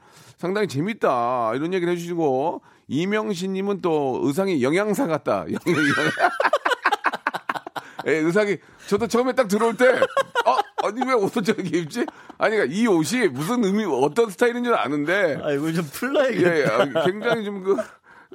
[0.44, 1.52] 상당히 재밌다.
[1.54, 5.46] 이런 얘기를 해주시고, 이명신님은 또 의상이 영양사 같다.
[8.06, 12.04] 예, 의상이 저도 처음에 딱 들어올 때 어, 아니 왜 옷을 저렇게 입지?
[12.36, 16.58] 아니 그러니까 이 옷이 무슨 의미 어떤 스타일인 줄 아는데 아, 이거 좀 예, 풀라야겠다.
[16.58, 17.78] 예, 아, 굉장히 좀 그,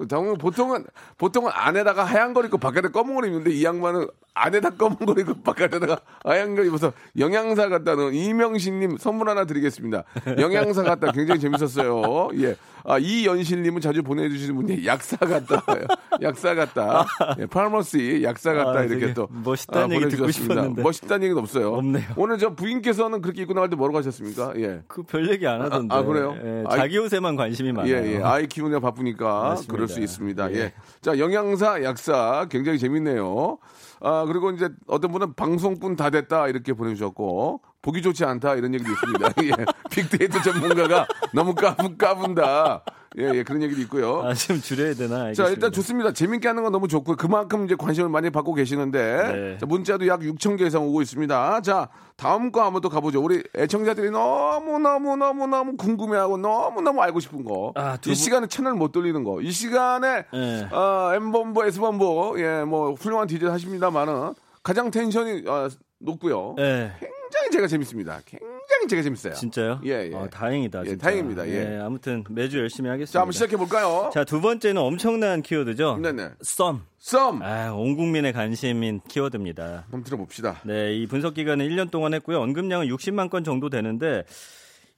[0.07, 0.87] 당연 보통은,
[1.19, 5.41] 보통은 안에다가 하얀 걸 입고 바깥에 검은 걸 입는데 이 양반은 안에다 검은 걸 입고
[5.41, 10.03] 바깥에다가 하얀 걸 입어서 영양사 같다는 이명신님 선물 하나 드리겠습니다.
[10.39, 11.11] 영양사 같다.
[11.11, 12.29] 굉장히 재밌었어요.
[12.41, 12.55] 예.
[12.85, 15.61] 아, 이연실님은 자주 보내주시는 분이 약사 같다.
[16.21, 17.05] 약사 같다.
[17.37, 18.79] 예, 파르머시 약사 같다.
[18.79, 19.27] 아, 이렇게 또.
[19.29, 20.31] 멋있다는 얘기 듣고.
[20.31, 20.81] 싶었는데.
[20.81, 21.73] 멋있다는 얘기는 없어요.
[21.73, 22.05] 없네요.
[22.15, 24.53] 오늘 저 부인께서는 그렇게 입고 나갈 때 뭐라고 하셨습니까?
[24.57, 24.81] 예.
[24.87, 25.93] 그 별 얘기 안 하던데.
[25.93, 26.35] 아, 그래요?
[26.41, 27.93] 예, 자기 옷에만 관심이 많아요.
[27.93, 28.21] 예, 예.
[28.23, 29.73] 아이 키우느라 바쁘니까 맞습니다.
[29.73, 30.51] 그럴 수 있습니다.
[30.53, 30.55] 예.
[30.55, 30.73] 예.
[31.01, 33.57] 자, 영양사, 약사 굉장히 재밌네요.
[34.01, 38.91] 아, 그리고 이제 어떤 분은 방송꾼 다 됐다 이렇게 보내주셨고 보기 좋지 않다 이런 얘기도
[38.91, 39.29] 있습니다.
[39.43, 39.51] 예.
[39.89, 42.83] 빅데이터 전문가가 너무 까분, 까분다.
[43.17, 43.43] 예, 예.
[43.43, 44.21] 그런 얘기도 있고요.
[44.21, 45.15] 아, 좀 줄여야 되나?
[45.15, 45.49] 자, 알겠습니다.
[45.51, 46.11] 일단 좋습니다.
[46.13, 49.57] 재밌게 하는 건 너무 좋고 그만큼 이제 관심을 많이 받고 계시는데 네.
[49.57, 51.61] 자, 문자도 약 6천 개 이상 오고 있습니다.
[51.61, 51.87] 자,
[52.17, 53.23] 다음 거 한번 또 가보죠.
[53.23, 57.71] 우리 애청자들이 너무 너무 너무 너무 궁금해하고 너무 너무 알고 싶은 거.
[57.75, 59.41] 아, 두이 분- 시간에 채널 못 돌리는 거.
[59.41, 60.67] 이 시간에 네.
[60.71, 66.55] 어, M 본부, S 본부, 예, 뭐 훌륭한 DJ 하십니다만은 가장 텐션이 어, 높고요.
[66.59, 66.91] 예.
[67.31, 68.21] 굉장히 제가 재밌습니다.
[68.25, 69.33] 굉장히 제가 재밌어요.
[69.33, 69.81] 진짜요?
[69.85, 70.13] 예, 예.
[70.13, 70.85] 어, 다행이다.
[70.85, 70.95] 예.
[70.97, 71.47] 다행입니다.
[71.47, 71.79] 예.
[71.81, 73.13] 아무튼 매주 열심히 하겠습니다.
[73.13, 74.09] 자, 한번 시작해 볼까요?
[74.13, 75.97] 자, 두 번째는 엄청난 키워드죠.
[75.97, 76.31] 네네.
[76.41, 76.81] 썸.
[76.97, 79.83] 썸 아, 온 국민의 관심인 키워드입니다.
[79.83, 80.61] 한번 들어봅시다.
[80.65, 82.39] 네, 이 분석 기간은 1년 동안 했고요.
[82.41, 84.23] 언급량은 60만 건 정도 되는데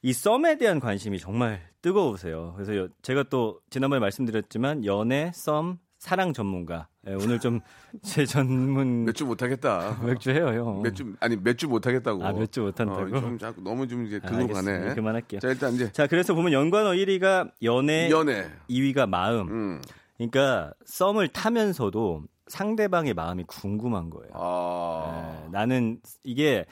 [0.02, 2.54] 이 썸에 대한 관심이 정말 뜨거우세요.
[2.56, 6.88] 그래서 여- 제가 또 지난번에 말씀드렸지만 연애, 썸, 사랑 전문가.
[7.08, 7.60] 예, 오늘 좀
[8.02, 10.00] 제 전문 몇주 못하겠다.
[10.04, 10.82] 맥주 해요, 형.
[10.82, 12.26] 몇주 아니 몇주 못하겠다고.
[12.26, 13.16] 아, 몇주 못한다고?
[13.16, 14.80] 어, 좀 자꾸 너무 좀 이제 아, 그거 알겠습니다.
[14.80, 14.96] 가네.
[14.96, 15.40] 그만할게요.
[15.40, 18.50] 자 일단 이제 자, 그래서 보면 연관어 1위가 연애, 연애.
[18.68, 19.48] 2위가 마음.
[19.50, 19.82] 음.
[20.18, 24.32] 그러니까 썸을 타면서도 상대방의 마음이 궁금한 거예요.
[24.34, 25.44] 아.
[25.46, 26.66] 예, 나는 이게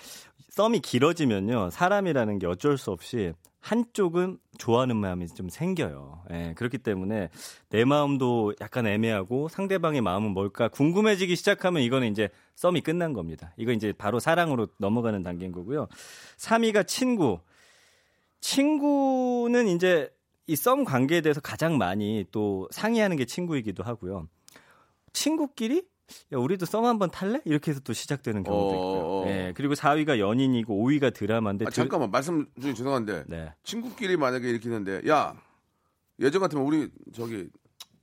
[0.50, 6.24] 썸이 길어지면요 사람이라는 게 어쩔 수 없이 한쪽은 좋아하는 마음이 좀 생겨요.
[6.32, 7.30] 예, 그렇기 때문에
[7.70, 13.54] 내 마음도 약간 애매하고 상대방의 마음은 뭘까 궁금해지기 시작하면 이거는 이제 썸이 끝난 겁니다.
[13.58, 15.88] 이거 이제 바로 사랑으로 넘어가는 단계인 거고요.
[16.38, 17.40] 3위가 친구.
[18.42, 20.10] 친구는 이제
[20.48, 24.28] 이 썸 관계에 대해서 가장 많이 또 상의하는 게 친구이기도 하고요.
[25.14, 25.84] 친구끼리
[26.34, 27.42] 야, 우리도 썸 한번 탈래?
[27.46, 29.02] 이렇게 해서 또 시작되는 경우도 있고요.
[29.02, 29.24] 어.
[29.28, 33.54] 예, 그리고 4위가 연인이고 5위가 드라마인데 아, 드- 잠깐만 말씀 중에 죄송한데 네.
[33.64, 35.34] 친구끼리 만약에 이렇게 있는데 야
[36.20, 37.48] 예전 같으면 우리 저기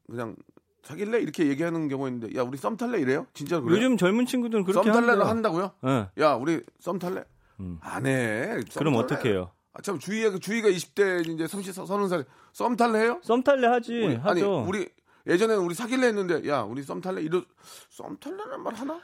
[0.09, 0.37] 그냥
[0.85, 3.27] 사귈래 이렇게 얘기하는 경우 있는데 야 우리 썸 탈래 이래요?
[3.35, 3.77] 진짜 그래요?
[3.77, 5.27] 요즘 젊은 친구들은 그렇게 썸 탈래를.
[5.27, 5.73] 한다고요?
[5.85, 6.09] 예.
[6.23, 7.25] 야 우리 썸 탈래?
[7.61, 7.79] 음.
[7.81, 8.61] 안 해.
[8.71, 8.95] 썸 그럼?
[8.97, 9.51] 어떻게 해요?
[9.73, 13.19] 아, 참 주위가 주위가 20대 이제 30, 30살 썸 탈래 해요?
[13.23, 14.64] 썸 탈래 하지 우리, 아니 하죠.
[14.66, 14.88] 우리
[15.27, 17.43] 예전에는 우리 사귈래 했는데 야 우리 썸 탈래 이러
[17.91, 19.01] 썸 탈래는 말 하나?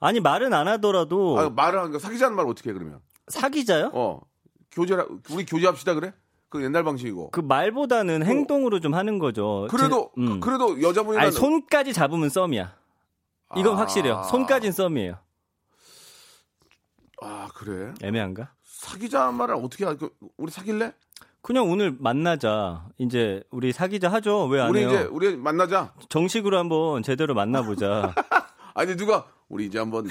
[0.00, 3.00] 아니 말은 안 하더라도 아 말을 하니까 사귀자는 말 어떻게 해 그러면?
[3.28, 3.90] 사귀자요?
[3.94, 4.20] 어
[4.70, 4.96] 교제
[5.30, 6.12] 우리 교제합시다 그래?
[6.48, 7.30] 그 옛날 방식이고.
[7.30, 9.68] 그 말보다는 행동으로 좀 하는 거죠.
[9.70, 10.40] 그래도 제- 음.
[10.40, 12.76] 그, 래도 여자분이랑 아니 손까지 잡으면 썸이야.
[13.56, 13.78] 이건 아.
[13.80, 14.22] 확실해요.
[14.30, 15.18] 손까진 썸이에요.
[17.22, 17.94] 아 그래?
[18.02, 18.52] 애매한가?
[18.64, 19.94] 사귀자는 말을 어떻게 하?
[19.94, 20.92] 그, 우리 사귈래?
[21.42, 22.86] 그냥 오늘 만나자.
[22.98, 24.46] 이제 우리 사귀자 하죠.
[24.46, 24.88] 왜안 우리 해요?
[24.88, 25.92] 이제 우리 만나자.
[26.08, 28.14] 정식으로 한번 제대로 만나보자.
[28.74, 30.06] 아니 누가 우리 이제 한번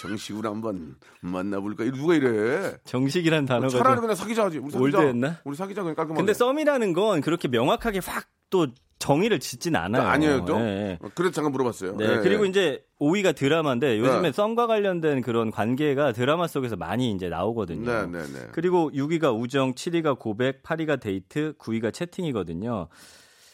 [0.00, 1.84] 정식으로 한번 만나볼까?
[1.84, 2.74] 이 누가 이래?
[2.84, 4.58] 정식이란 단어가 차라리 좀 그냥 사귀자 하지.
[4.58, 4.98] 우리 사귀자.
[4.98, 5.38] 올드했나?
[5.44, 6.20] 우리 사귀자 그냥 깔끔하게.
[6.20, 8.66] 근데 썸이라는 건 그렇게 명확하게 확 또
[8.98, 10.02] 정의를 짓진 않아요.
[10.02, 10.56] 아니에요 또?
[10.56, 11.96] 어, 그래서 잠깐 물어봤어요.
[11.96, 12.50] 네, 예, 그리고 예.
[12.50, 14.32] 이제 5위가 드라마인데 요즘에 네.
[14.32, 17.90] 썸과 관련된 그런 관계가 드라마 속에서 많이 이제 나오거든요.
[17.90, 18.48] 네, 네, 네.
[18.52, 22.88] 그리고 6위가 우정, 7위가 고백, 8위가 데이트, 9위가 채팅이거든요.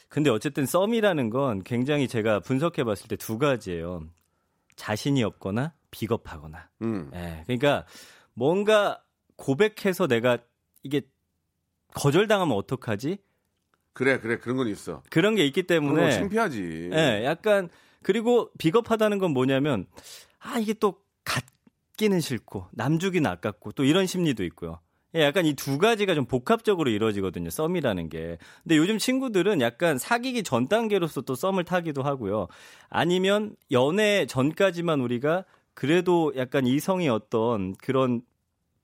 [0.09, 4.01] 근데 어쨌든 썸이라는 건 굉장히 제가 분석해 봤을 때 두 가지예요.
[4.75, 6.69] 자신이 없거나 비겁하거나.
[6.83, 7.11] 음.
[7.15, 7.43] 예.
[7.47, 7.87] 그러니까
[8.35, 9.03] 뭔가
[9.37, 10.39] 고백해서 내가
[10.83, 11.01] 이게
[11.95, 13.19] 거절당하면 어떡하지?
[13.95, 15.03] 그래, 그래 그런 건 있어.
[15.09, 16.91] 그런 게 있기 때문에 창피하지.
[16.93, 17.71] 예, 약간
[18.03, 19.87] 그리고 비겁하다는 건 뭐냐면
[20.39, 24.81] 아 이게 또 갖기는 싫고 남주기는 아깝고 또 이런 심리도 있고요.
[25.15, 27.49] 예, 약간 이 두 가지가 좀 복합적으로 이루어지거든요.
[27.49, 28.37] 썸이라는 게.
[28.65, 32.49] 근데 요즘 친구들은 약간 사귀기 전 단계로서 또 썸을 타기도 하고요.
[32.91, 38.23] 아니면 연애 전까지만 우리가 그래도 약간 이성의 어떤 그런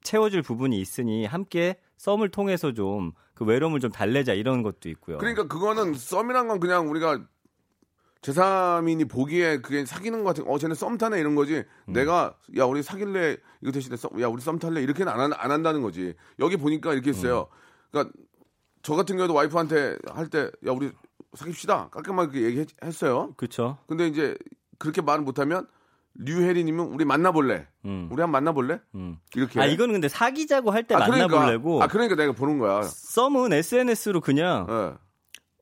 [0.02, 5.16] 채워줄 부분이 있으니 함께 썸을 통해서 좀 그 외로움을 좀 달래자 이런 것도 있고요.
[5.16, 7.18] 그러니까 그거는 썸이란 건 그냥 우리가
[8.20, 11.92] 제3인이 보기에 그게 사귀는 것 같은 어 쟤네 썸 타네 이런 거지 음.
[11.92, 15.50] 내가 야 우리 사귈래 이거 대신에 썸, 야 우리 썸 탈래 이렇게는 안, 한- 안
[15.50, 17.56] 한다는 거지 여기 보니까 이렇게 있어요 음.
[17.90, 18.14] 그러니까
[18.82, 20.92] 저 같은 경우도 와이프한테 할 때 야 우리
[21.34, 23.78] 사귀시다 깔끔하게 얘기했어요 그렇죠.
[23.88, 24.36] 근데 이제
[24.78, 25.66] 그렇게 말을 못하면
[26.14, 28.08] 류혜리님은 우리 만나볼래 음.
[28.12, 29.18] 우리 한 번 만나볼래 음.
[29.34, 31.28] 이렇게 아 이거는 근데 사귀자고 할때 아, 그러니까.
[31.28, 34.92] 만나보려고 아 그러니까 내가 보는 거야 썸은 SNS로 그냥 예,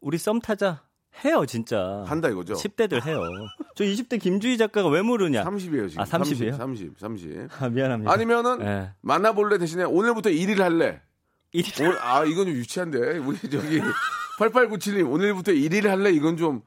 [0.01, 0.83] 우리 썸 타자
[1.25, 2.05] 해요 진짜.
[2.07, 3.21] 한다 이거죠 10대들 해요.
[3.77, 5.45] 저 20대 김주희 작가가 왜 모르냐?
[5.45, 6.57] 30이에요 지금 아, 30 이에요?
[6.57, 8.13] 30 30 아, 미안합니다.
[8.13, 8.91] 아니면은 예.
[9.03, 11.01] 만나볼래 대신에 오늘부터 1일 할래.
[11.53, 13.81] 일이 오늘, 아 이건 좀 유치한데 우리 저기
[14.39, 16.63] 8897님 오늘부터 1일 할래 이건 좀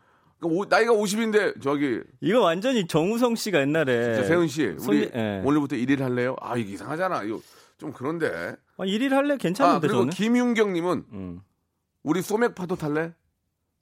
[0.47, 5.41] 오- 나이가 50인데 저기 이거 완전히 정우성 씨가 옛날에 진짜 세훈 씨 우리 손이- 예.
[5.43, 6.35] 오늘부터 1일 할래요?
[6.41, 7.39] 아 이게 이상하잖아 이거
[7.77, 10.13] 좀 그런데 아, 1일 할래 아 괜찮은데 그리고 저는.
[10.13, 11.41] 김윤경님은 음.
[12.03, 13.13] 우리 소맥 파도 탈래?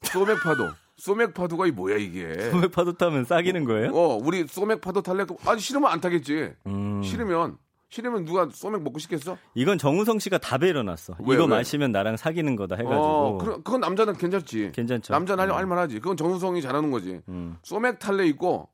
[0.04, 2.50] 소맥 파도 소맥 파도가 이 뭐야 이게?
[2.52, 3.92] 소맥 파도 타면 싸기는 거예요?
[3.92, 5.26] 어 우리 소맥 파도 탈래?
[5.46, 6.54] 아니 싫으면 안 타겠지.
[6.68, 7.02] 음.
[7.04, 7.58] 싫으면
[7.92, 9.38] 싫으면 누가 소맥 먹고 싶겠어?
[9.54, 11.14] 이건 정우성 씨가 답에 일어났어.
[11.20, 11.50] 왜, 이거 왜?
[11.58, 13.04] 마시면 나랑 사귀는 거다 해가지고.
[13.04, 14.72] 어, 그, 그건 남자는 괜찮지.
[14.74, 15.12] 괜찮죠.
[15.14, 15.56] 남자는 할, 음.
[15.56, 16.00] 할 만하지.
[16.00, 17.20] 그건 정우성이 잘하는 거지.
[17.28, 17.58] 음.
[17.64, 18.70] 소맥 탈래 있고,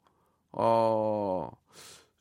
[0.52, 1.50] 어,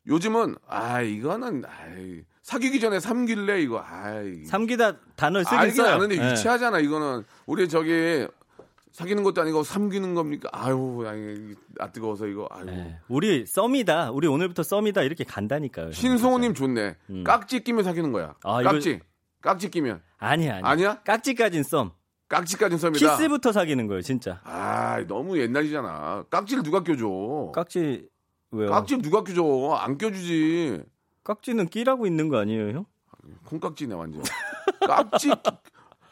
[0.07, 4.45] 요즘은, 아, 이거는, 아이, 사귀기 전에 삼길래, 이거, 아이.
[4.45, 5.95] 삼기다 단어 쓰긴 알긴 써요.
[5.95, 6.31] 아는데 예.
[6.31, 7.25] 유치하잖아, 이거는.
[7.45, 8.27] 우리 저기,
[8.97, 10.49] 사귀는 것도 아니고 삼기는 겁니까?
[10.51, 12.65] 아유, 아이, 아, 뜨거워서 이거, 아유.
[12.69, 12.97] 예.
[13.09, 14.09] 우리 썸이다.
[14.09, 15.03] 우리 오늘부터 썸이다.
[15.03, 15.91] 이렇게 간다니까요.
[15.91, 16.95] 신송우님 좋네.
[17.11, 17.23] 음.
[17.23, 18.33] 깍지 끼면 사귀는 거야.
[18.43, 18.99] 아, 이거- 깍지.
[19.43, 20.01] 깍지 끼면.
[20.17, 20.67] 아니야, 아니야.
[20.67, 21.01] 아니야?
[21.03, 21.91] 깍지까진 썸.
[22.27, 23.17] 깍지까지는 썸이다.
[23.17, 24.41] 키스부터 사귀는 거예요, 진짜.
[24.43, 26.25] 아, 너무 옛날이잖아.
[26.31, 27.51] 깍지를 누가 껴줘?
[27.53, 28.09] 깍지
[28.49, 28.71] 왜요?
[28.71, 29.77] 깍지 누가 껴줘?
[29.79, 30.81] 안 껴주지.
[31.23, 32.85] 깍지는 끼라고 있는 거 아니에요, 형?
[33.45, 34.23] 콩깍지네 완전.
[34.87, 35.29] 깍지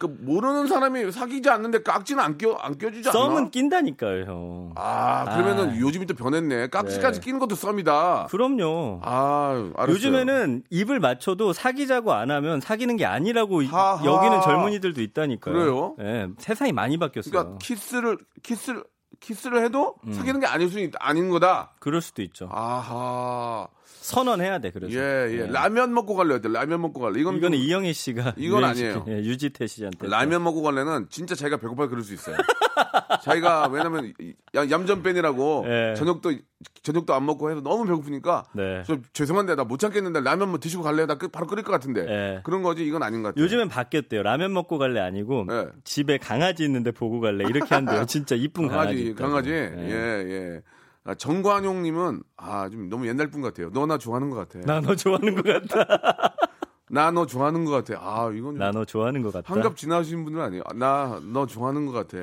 [0.07, 3.11] 그 모르는 사람이 사귀지 않는데 깍지는 안 껴 안 껴주지 않나?
[3.19, 4.71] 썸은 낀다니까요, 형.
[4.75, 5.77] 아 그러면은 아.
[5.79, 6.67] 요즘이 또 변했네.
[6.67, 7.25] 깍지까지 네.
[7.25, 8.27] 끼는 것도 썸이다.
[8.29, 8.99] 그럼요.
[9.03, 9.93] 아 알았어요.
[9.93, 14.03] 요즘에는 입을 맞춰도 사귀자고 안 하면 사귀는 게 아니라고 이- 하하.
[14.05, 15.53] 여기는 젊은이들도 있다니까요.
[15.53, 15.95] 그래요?
[16.01, 17.31] 예, 세상이 많이 바뀌었어요.
[17.31, 18.83] 그러니까 키스를 키스를
[19.21, 20.13] 키스를 해도 음.
[20.13, 21.71] 사귀는 게 아닐 수 있, 아닌 거다.
[21.79, 22.49] 그럴 수도 있죠.
[22.51, 23.67] 아하.
[23.85, 24.71] 선언해야 돼.
[24.71, 24.93] 그래서.
[24.93, 25.41] 예, 예.
[25.41, 25.47] 예.
[25.47, 26.49] 라면 먹고 갈래 어때?
[26.49, 27.19] 라면 먹고 갈래.
[27.19, 29.05] 이건 이거는 좀- 이영애 씨가 이건 아니에요.
[29.07, 32.35] 예, 유지태 씨한테 라면 먹고 갈래는 진짜 자기가 배고파 그럴 수 있어요.
[33.23, 34.13] 자기가 왜냐면
[34.55, 35.93] 야- 얌전 빼느라고 예.
[35.95, 36.33] 저녁도
[36.83, 38.83] 저녁도 안 먹고 해서 너무 배고프니까 네.
[38.85, 41.05] 저 죄송한데 나 못 참겠는데 라면 뭐 드시고 갈래요?
[41.07, 42.41] 나 그- 바로 끓일 것 같은데 예.
[42.43, 43.43] 그런 거지 이건 아닌 것 같아요.
[43.43, 44.21] 요즘엔 바뀌었대요.
[44.23, 45.67] 라면 먹고 갈래 아니고 예.
[45.83, 48.05] 집에 강아지 있는데 보고 갈래 이렇게 한대요.
[48.07, 48.93] 진짜 이쁜 강아지.
[48.93, 49.29] 강아지 있다고.
[49.29, 49.73] 강아지 예.
[49.77, 49.93] 예
[50.29, 50.61] 예.
[51.05, 53.69] 아, 정관용님은 아 좀 너무 옛날 분 같아요.
[53.71, 54.59] 너 나 좋아하는 것 같아.
[54.65, 56.33] 나 너 좋아하는 것 같다.
[56.89, 57.99] 나 너 좋아하는 것 같아.
[58.01, 59.53] 아 이건 나 너 좋아하는 것 같다.
[59.53, 60.63] 한갑 지나신 분은 아니에요.
[60.75, 62.17] 나 너 좋아하는 것 같아.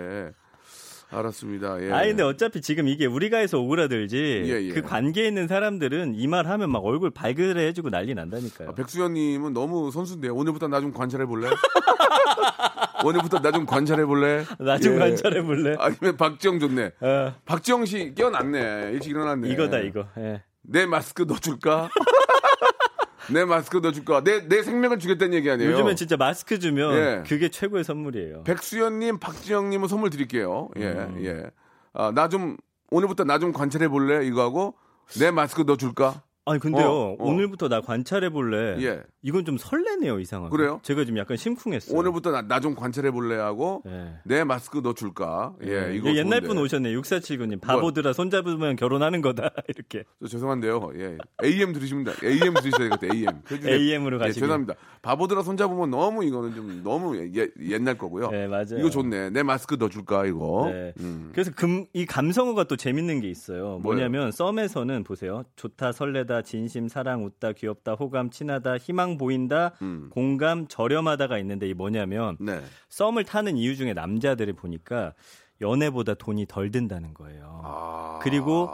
[1.10, 1.82] 알았습니다.
[1.82, 1.92] 예.
[1.92, 4.16] 아니 근데 어차피 지금 이게 우리가 해서 오그라들지
[4.46, 4.72] 예, 예.
[4.72, 8.70] 그 관계에 있는 사람들은 이 말 하면 막 얼굴 발그레 해주고 난리 난다니까요.
[8.70, 10.34] 아, 백수연님은 너무 선수인데요.
[10.34, 11.50] 오늘부터 나 좀 관찰해 볼래?
[13.04, 14.44] 오늘부터 나 좀 관찰해 볼래?
[14.58, 14.98] 나 좀 예.
[14.98, 15.76] 관찰해 볼래?
[15.78, 16.92] 아니면 박지영 좋네.
[17.00, 18.90] 어, 박지영 씨 깨어났네.
[18.92, 19.48] 일찍 일어났네.
[19.50, 20.06] 이거다 이거.
[20.18, 20.42] 예.
[20.62, 21.88] 내 마스크 넣어줄까?
[23.30, 24.22] 내 마스크 넣어줄까?
[24.24, 25.70] 내, 내 생명을 주겠다는 얘기 아니에요?
[25.72, 27.22] 요즘엔 진짜 마스크 주면 예.
[27.26, 28.42] 그게 최고의 선물이에요.
[28.44, 30.68] 백수연님, 박지영님은 선물 드릴게요.
[30.76, 31.18] 예, 음.
[31.24, 31.50] 예.
[31.94, 32.56] 아, 나 좀,
[32.90, 34.26] 오늘부터 나 좀 관찰해 볼래?
[34.26, 34.74] 이거 하고,
[35.20, 36.22] 내 마스크 넣어줄까?
[36.44, 37.16] 아니 근데요 어, 어.
[37.20, 38.76] 오늘부터 나 관찰해 볼래.
[38.84, 39.00] 예.
[39.22, 40.50] 이건 좀 설레네요 이상하게.
[40.50, 40.80] 그래요?
[40.82, 41.96] 제가 지금 약간 심쿵했어요.
[41.96, 43.36] 오늘부터 나 좀 관찰해 볼래?
[43.36, 44.14] 하고, 예.
[44.24, 45.54] 내 마스크 넣어줄까?
[45.64, 46.08] 예, 이거.
[46.10, 46.46] 예, 옛날 좋은데.
[46.48, 46.92] 분 오셨네.
[46.94, 47.60] 6479님.
[47.60, 49.50] 바보들아 손 잡으면 결혼하는 거다.
[49.68, 50.02] 이렇게.
[50.20, 50.90] 저 죄송한데요.
[50.96, 51.18] 예.
[51.44, 52.12] AM 들으시면 돼.
[52.24, 53.14] AM 들으셔야 되겠다.
[53.14, 53.42] AM.
[53.64, 54.40] AM으로 예, 가시길.
[54.42, 54.74] 죄송합니다.
[55.02, 58.30] 바보들아 손 잡으면 너무 이거는 좀 너무 예, 옛날 거고요.
[58.30, 58.78] 네, 맞아요.
[58.78, 59.30] 이거 좋네.
[59.30, 60.68] 내 마스크 넣어줄까 이거.
[60.72, 60.92] 네.
[61.00, 61.30] 음.
[61.32, 63.78] 그래서 금, 이 감성어가 또 재밌는 게 있어요.
[63.82, 65.44] 뭐냐면 썸에서는 보세요.
[65.56, 70.08] 좋다, 설레다, 진심, 사랑, 웃다, 귀엽다, 호감, 친하다, 희망 보인다, 음.
[70.10, 72.62] 공감, 저렴하다가 있는데 이 뭐냐면 네.
[72.88, 75.12] 썸을 타는 이유 중에 남자들이 보니까
[75.60, 77.60] 연애보다 돈이 덜 든다는 거예요.
[77.64, 78.18] 아.
[78.22, 78.70] 그리고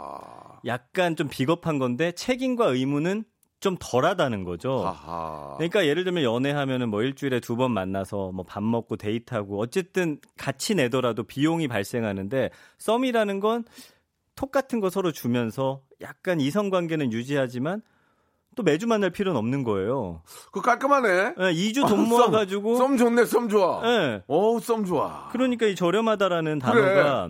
[0.65, 3.25] 약간 좀 비겁한 건데 책임과 의무는
[3.59, 4.85] 좀 덜하다는 거죠.
[4.87, 5.55] 아하.
[5.57, 10.75] 그러니까 예를 들면 연애하면은 뭐 일주일에 두 번 만나서 뭐 밥 먹고 데이트하고 어쨌든 같이
[10.75, 13.65] 내더라도 비용이 발생하는데 썸이라는 건
[14.39, 17.81] 톡 같은 거 서로 주면서 약간 이성 관계는 유지하지만
[18.55, 20.21] 또 매주 만날 필요는 없는 거예요.
[20.51, 21.07] 그 깔끔하네.
[21.39, 22.09] 예, 2주 돈 아, 썸.
[22.09, 23.25] 모아가지고 썸 좋네.
[23.25, 23.81] 썸 좋아.
[23.85, 24.23] 예.
[24.27, 25.29] 어우 썸 좋아.
[25.31, 26.81] 그러니까 이 저렴하다라는 그래.
[26.81, 27.29] 단어가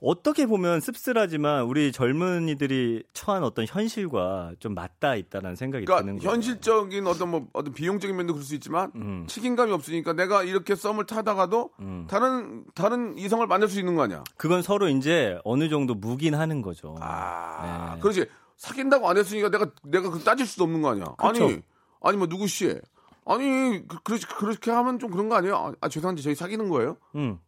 [0.00, 6.32] 어떻게 보면 씁쓸하지만 우리 젊은이들이 처한 어떤 현실과 좀 맞닿아 있다는 생각이 그러니까 드는 거예요.
[6.32, 9.24] 현실적인 어떤 뭐 어떤 비용적인 면도 그럴 수 있지만 음.
[9.28, 12.06] 책임감이 없으니까 내가 이렇게 썸을 타다가도 음.
[12.08, 14.24] 다른 다른 이성을 만날 수 있는 거 아니야.
[14.36, 16.96] 그건 서로 이제 어느 정도 묵인하는 거죠.
[17.00, 18.00] 아, 네.
[18.00, 18.26] 그렇지.
[18.60, 21.06] 사귄다고 안 했으니까 내가 내가 그 따질 수도 없는 거 아니야.
[21.16, 21.44] 그쵸.
[21.46, 21.62] 아니,
[22.02, 22.78] 아니 뭐 누구 씨,
[23.24, 25.56] 아니 그, 그렇게 그렇게 하면 좀 그런 거 아니에요?
[25.56, 26.98] 아, 아, 죄송한데 저희 사귀는 거예요?
[27.14, 27.38] 음.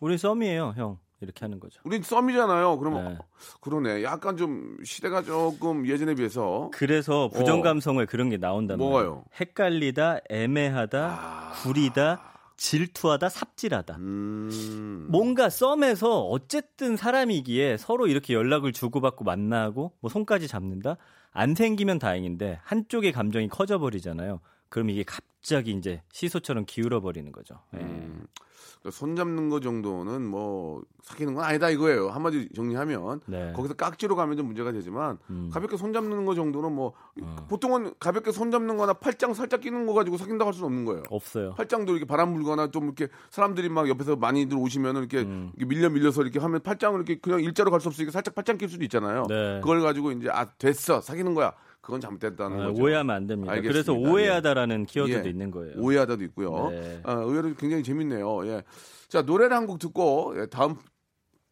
[0.00, 0.98] 우리 썸이에요, 형.
[1.20, 1.80] 이렇게 하는 거죠.
[1.84, 2.78] 우린 썸이잖아요.
[2.78, 3.14] 그러면 네.
[3.14, 3.24] 어,
[3.60, 4.02] 그러네.
[4.02, 8.38] 약간 좀 시대가 조금 예전에 비해서 그래서 부정 감성에 그런 게.
[8.44, 8.56] 어.
[8.76, 9.24] 뭐가요?
[9.40, 11.52] 헷갈리다, 애매하다, 아.
[11.62, 13.96] 구리다, 질투하다, 삽질하다.
[13.96, 20.96] 음, 뭔가 썸에서 어쨌든 사람이기에 서로 이렇게 연락을 주고받고 만나고 뭐 손까지 잡는다?
[21.30, 24.40] 안 생기면 다행인데 한쪽의 감정이 커져버리잖아요.
[24.68, 27.60] 그럼 이게 갑자기 이제 시소처럼 기울어 버리는 거죠.
[27.74, 27.78] 예.
[27.78, 28.26] 음.
[28.34, 28.47] 그
[28.90, 32.08] 손 잡는 거 정도는 뭐 사귀는 건 아니다 이거예요.
[32.10, 33.52] 한마디 정리하면 네.
[33.54, 35.50] 거기서 깍지로 가면 좀 문제가 되지만 음.
[35.52, 37.46] 가볍게 손 잡는 거 정도는 뭐 어.
[37.48, 41.02] 보통은 가볍게 손 잡는 거나 팔짱 살짝 끼는 거 가지고 사귄다고 할 수는 없는 거예요.
[41.10, 41.54] 없어요.
[41.54, 45.52] 팔짱도 이렇게 바람 불거나 좀 이렇게 사람들이 막 옆에서 많이들 오시면 은 이렇게, 음.
[45.56, 48.68] 이렇게 밀려 밀려서 이렇게 하면 팔짱을 이렇게 그냥 일자로 갈 수 없으니까 살짝 팔짱 낄
[48.68, 49.24] 수도 있잖아요.
[49.28, 49.60] 네.
[49.60, 51.52] 그걸 가지고 이제 아 됐어 사귀는 거야.
[51.88, 52.82] 그건 잘못됐다는 아, 거죠.
[52.82, 53.50] 오해하면 안 됩니다.
[53.54, 53.92] 알겠습니다.
[53.94, 55.30] 그래서 오해하다라는 키워드도 예.
[55.30, 55.72] 있는 거예요.
[55.78, 56.68] 오해하다도 있고요.
[56.68, 57.00] 네.
[57.02, 58.46] 아, 의외로 굉장히 재밌네요.
[58.46, 58.62] 예.
[59.08, 60.76] 자 노래를 한 곡 듣고 예, 다음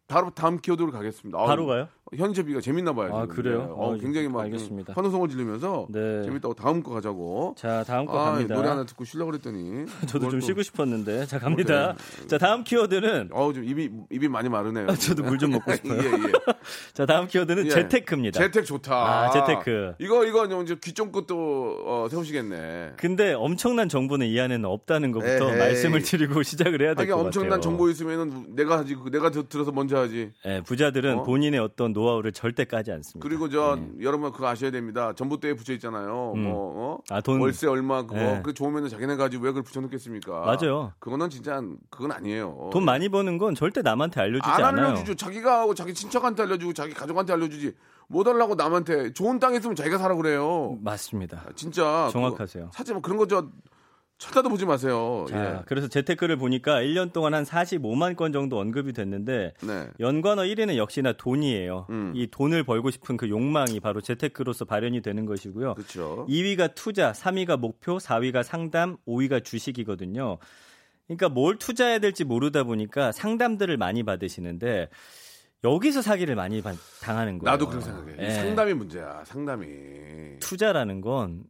[0.07, 1.37] 바로 다음 키워드로 가겠습니다.
[1.37, 1.87] 바로 가요?
[2.15, 3.13] 현재비가 재밌나 봐요.
[3.13, 3.35] 아, 지금.
[3.35, 3.57] 그래요?
[3.59, 3.65] 네.
[3.65, 4.93] 어, 어, 굉장히 막 알겠습니다.
[4.95, 6.23] 환호성을 지르면서 네.
[6.23, 7.53] 재밌다고 다음 거 가자고.
[7.57, 8.55] 자, 다음 거 아, 갑니다.
[8.55, 11.25] 노래 하나 듣고 쉬려고 그랬더니 저도 좀 또- 쉬고 싶었는데.
[11.25, 11.95] 자, 갑니다.
[12.27, 14.87] 자, 다음 키워드는 어우 좀 입이 입이 많이 마르네요.
[14.95, 15.99] 저도 물 좀 먹고 싶어요.
[16.01, 16.31] 예, 예.
[16.93, 17.69] 자, 다음 키워드는 예.
[17.71, 18.39] 재테크입니다.
[18.39, 18.95] 재택 좋다.
[18.95, 19.95] 아, 재테크.
[19.99, 22.93] 이거 이거 이제 귀쫑끝도 어, 세우시겠네.
[22.95, 25.57] 근데 엄청난 정보는 이 안에는 없다는 것부터 에헤이.
[25.57, 27.25] 말씀을 드리고 시작을 해야 될 것 같아요.
[27.25, 30.31] 엄청난 정보 있으면은 내가 그 내가 들- 들어서 먼저 하지.
[30.45, 31.23] 예, 부자들은 어?
[31.23, 33.27] 본인의 어떤 노하우를 절대 까지 않습니다.
[33.27, 35.13] 그리고 저 여러분 그거 아셔야 됩니다.
[35.13, 36.33] 전봇대에 붙여 있잖아요.
[36.35, 36.43] 음.
[36.43, 36.97] 뭐 어?
[37.09, 37.39] 아, 돈.
[37.39, 38.41] 월세 얼마 그거 예.
[38.43, 40.41] 그 좋으면은 자기네 가지고 왜 그걸 붙여 놓겠습니까?
[40.41, 40.93] 맞아요.
[40.99, 42.69] 그거는 진짜 그건 아니에요.
[42.71, 44.87] 돈 많이 버는 건 절대 남한테 알려주지 안 않아요.
[44.87, 45.15] 알려주죠.
[45.15, 47.73] 자기가 하고 자기 친척한테 알려주고 자기 가족한테 알려주지.
[48.09, 50.77] 못 하려고 남한테 좋은 땅 있으면 자기가 사라 그래요.
[50.81, 51.43] 맞습니다.
[51.55, 52.69] 진짜 정확하세요.
[52.73, 53.47] 사지 뭐 그런 거저
[54.17, 55.25] 쳐다도 보지 마세요.
[55.29, 55.61] 자, 예.
[55.67, 59.87] 그래서 재테크를 보니까 1년 동안 한 45만 건 정도 언급이 됐는데 네.
[59.99, 61.85] 연관어 1위는 역시나 돈이에요.
[61.91, 62.13] 음.
[62.15, 65.75] 이 돈을 벌고 싶은 그 욕망이 바로 재테크로서 발현이 되는 것이고요.
[65.75, 66.25] 그렇죠.
[66.27, 70.39] 2위가 투자, 3위가 목표, 4위가 상담, 5위가 주식이거든요.
[71.05, 74.89] 그러니까 뭘 투자해야 될지 모르다 보니까 상담들을 많이 받으시는데
[75.63, 77.51] 여기서 사기를 많이 바- 당하는 거예요.
[77.51, 78.15] 나도 그렇게 생각해.
[78.19, 78.31] 예.
[78.31, 79.23] 상담이 문제야.
[79.25, 79.67] 상담이.
[80.39, 81.43] 투자라는 건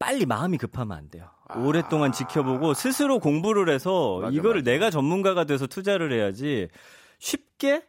[0.00, 1.28] 빨리 마음이 급하면 안 돼요.
[1.46, 1.58] 아.
[1.60, 4.70] 오랫동안 지켜보고 스스로 공부를 해서 맞아, 이거를 맞아.
[4.72, 6.68] 내가 전문가가 돼서 투자를 해야지
[7.18, 7.86] 쉽게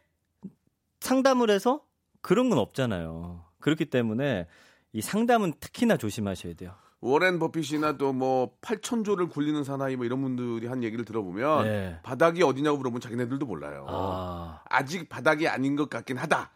[1.00, 1.80] 상담을 해서
[2.20, 3.44] 그런 건 없잖아요.
[3.60, 4.46] 그렇기 때문에
[4.92, 6.74] 이 상담은 특히나 조심하셔야 돼요.
[7.00, 11.98] 워렌 버핏이나 또 뭐 8천조를 굴리는 사나이 뭐 이런 분들이 한 얘기를 들어보면 네.
[12.04, 13.86] 바닥이 어디냐고 물어보면 자기네들도 몰라요.
[13.88, 16.50] 아, 아직 바닥이 아닌 것 같긴 하다.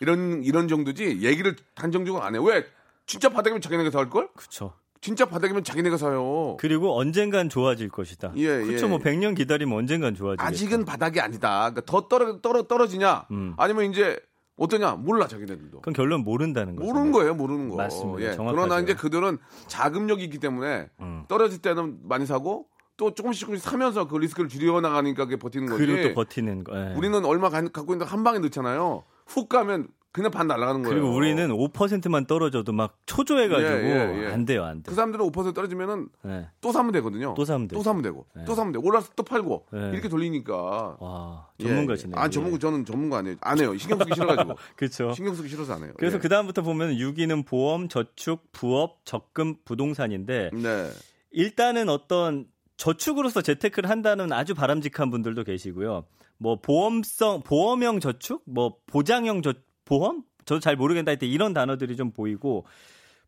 [0.00, 2.38] 이런 이런 정도지 얘기를 단정적으로 안 해.
[2.42, 2.64] 왜?
[3.06, 4.28] 진짜 바닥이면 자기네가 살 걸?
[4.36, 4.72] 그쵸.
[5.00, 6.56] 진짜 바닥이면 자기네가 사요.
[6.60, 8.32] 그리고 언젠간 좋아질 것이다.
[8.36, 8.86] 예, 그렇죠.
[8.86, 8.88] 예.
[8.88, 10.46] 뭐 100년 기다리면 언젠간 좋아지겠죠.
[10.46, 11.70] 아직은 바닥이 아니다.
[11.70, 13.26] 그러니까 더 떨어, 떨어 떨어지냐?
[13.32, 13.54] 음.
[13.56, 14.20] 아니면 이제
[14.56, 14.92] 어떠냐?
[14.92, 15.78] 몰라 자기네들도.
[15.78, 16.86] 그건 결론 모른다는 거죠.
[16.86, 17.76] 모르는 거예요, 모르는 거.
[17.76, 18.30] 맞습니다.
[18.32, 18.36] 예.
[18.36, 21.24] 그러나 이제 그들은 자금력이 있기 때문에 음.
[21.26, 25.84] 떨어질 때는 많이 사고 또 조금씩 조금씩 사면서 그 리스크를 줄여 나가니까 그게 버티는 거지.
[25.84, 26.76] 그리고 또 버티는 거.
[26.78, 26.94] 예.
[26.94, 29.02] 우리는 얼마 가- 갖고 있는데 한 방에 넣잖아요.
[29.26, 30.94] 훅 가면 그냥 반 날아가는 거예요.
[30.94, 34.26] 그리고 우리는 5%만 떨어져도 막 초조해가지고 예, 예, 예.
[34.26, 34.90] 안 돼요, 안 돼.
[34.90, 36.48] 그 사람들은 5% 떨어지면은 예.
[36.60, 37.32] 또 사면 되거든요.
[37.34, 37.78] 또 사면 돼요.
[37.78, 38.26] 또 사면 되고.
[38.36, 38.44] 네.
[38.44, 38.78] 또 사면 돼.
[38.78, 39.66] 올라서 또 팔고.
[39.72, 39.90] 네.
[39.92, 40.96] 이렇게 돌리니까.
[41.00, 42.14] 와, 예, 전문가시네요.
[42.20, 43.36] 아, 전문가 저는 전문가 아니에요.
[43.40, 43.74] 안 해요.
[43.78, 44.56] 신경 쓰기 싫어가지고.
[44.76, 45.14] 그렇죠.
[45.14, 45.92] 신경 쓰기 싫어서 안 해요.
[45.96, 46.20] 그래서 예.
[46.20, 50.90] 그 다음부터 보면 6위는 보험, 저축, 부업, 적금, 부동산인데 네.
[51.30, 52.46] 일단은 어떤
[52.76, 56.04] 저축으로서 재테크를 한다는 아주 바람직한 분들도 계시고요.
[56.36, 59.54] 뭐 보험성 보험형 저축, 뭐 보장형 저
[59.84, 62.66] 보험, 저도 잘 모르겠다 할 때 이런 단어들이 좀 보이고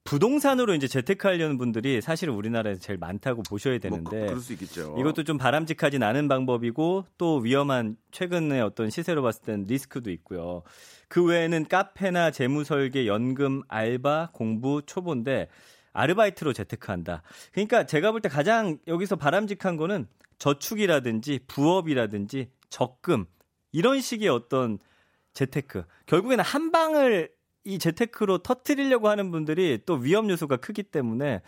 [0.04, 4.94] 부동산으로 이제 재테크하려는 분들이 사실은 우리나라에서 제일 많다고 보셔야 뭐 되는데 그, 있겠죠.
[4.98, 10.62] 이것도 좀 바람직하진 않은 방법이고 또 위험한 최근의 어떤 시세로 봤을 땐 리스크도 있고요.
[11.08, 15.48] 그 외에는 카페나 재무 설계, 연금, 알바, 공부, 초보인데
[15.94, 17.22] 아르바이트로 재테크한다.
[17.52, 20.06] 그러니까 제가 볼 때 가장 여기서 바람직한 거는
[20.38, 23.24] 저축이라든지 부업이라든지 적금
[23.72, 24.78] 이런 식의 어떤
[25.34, 25.84] 재테크.
[26.06, 27.30] 결국에는 한 방을
[27.64, 31.42] 이 재테크로 터트리려고 하는 분들이 또 위험 요소가 크기 때문에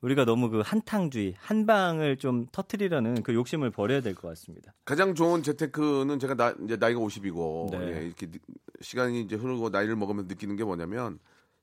[0.00, 4.74] 우리가 너무 그 한탕주의, 한 방을 좀 터트리려는 그 욕심을 버려야 될 것 같습니다.
[4.84, 7.96] 가장 좋은 재테크는 제가 나, 이제 나이가 50이고 네.
[8.00, 8.38] 예, 이렇게 느-
[8.80, 11.18] 시간이 이제 흐르고 나이를 먹으면 느끼는 게 뭐냐면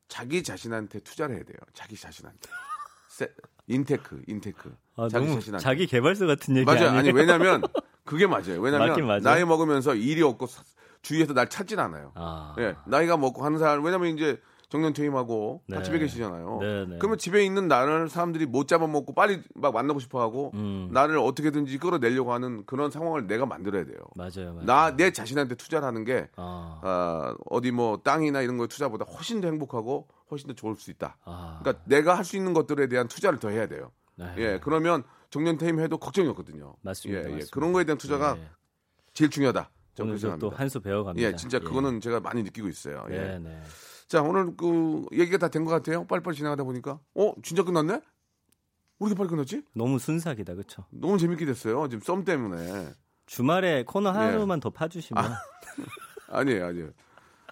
[0.08, 1.58] 자기 자신한테 투자를 해야 돼요.
[1.74, 2.40] 자기 자신한테.
[3.10, 3.30] 세,
[3.68, 4.74] 인테크, 인테크.
[4.96, 5.62] 아, 자기 자신한테.
[5.64, 6.88] 자기 개발서 같은 얘기 맞아요.
[6.88, 7.00] 아니에요?
[7.00, 7.62] 아니 왜냐면
[8.06, 8.60] 그게 맞아요.
[8.62, 9.22] 왜냐면.
[9.22, 10.64] 나이 먹으면서 일이 없고 사-
[11.02, 12.12] 주위에서 날 찾진 않아요.
[12.16, 14.40] 아, 예, 나이가 먹고 하는 사람 왜냐면 이제
[14.70, 15.84] 정년 퇴임하고 다 네.
[15.84, 16.58] 집에 계시잖아요.
[16.62, 16.98] 네, 네.
[17.00, 20.90] 그러면 집에 있는 나를 사람들이 못 잡아먹고 빨리 막 만나고 싶어하고 음.
[20.94, 23.98] 나를 어떻게든지 끌어내려고 하는 그런 상황을 내가 만들어야 돼요.
[24.16, 24.66] 맞아요, 맞아요.
[24.66, 29.42] 나 내 자신한테 투자를 하는 게 아, 아, 어디 뭐 땅이나 이런 거에 투자보다 훨씬
[29.42, 31.18] 더 행복하고 훨씬 더 좋을 수 있다.
[31.26, 33.92] 아, 그러니까 내가 할 수 있는 것들에 대한 투자를 더 해야 돼요.
[34.18, 34.32] 네.
[34.38, 36.76] 예, 그러면 정년 퇴임해도 걱정이 없거든요.
[36.82, 37.30] 맞습니다, 예, 예.
[37.32, 37.48] 맞습니다.
[37.54, 38.48] 그런 거에 대한 투자가 네.
[39.14, 39.68] 제일 중요하다.
[40.04, 40.50] 오늘도 또.
[40.50, 41.28] 한 수 배워갑니다.
[41.28, 43.06] 예, 진짜 그거는 제가 많이 느끼고 있어요.
[43.12, 43.18] 예.
[43.18, 43.62] 네, 네.
[44.08, 46.06] 자, 오늘 그 얘기가 다 된 것 같아요.
[46.06, 47.00] 빨리빨리 지나가다 보니까.
[47.16, 47.94] 어, 진짜 끝났네?
[47.94, 48.02] 왜
[49.08, 49.64] 이렇게 빨리 끝났지?
[49.76, 50.86] 너무 순삭이다, 그렇죠?
[50.90, 51.88] 너무 재밌게 됐어요.
[51.88, 52.90] 지금 썸 때문에.
[53.28, 54.14] 주말에 코너 예.
[54.14, 55.24] 하루만 더 파주시면
[56.30, 56.90] 아니에요, 아니에요.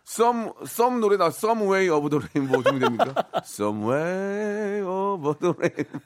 [0.08, 3.14] 썸, 썸 노래 나 Some Way of the Rainbow 준비됩니까?
[3.44, 6.00] Some Way of the Rainbow.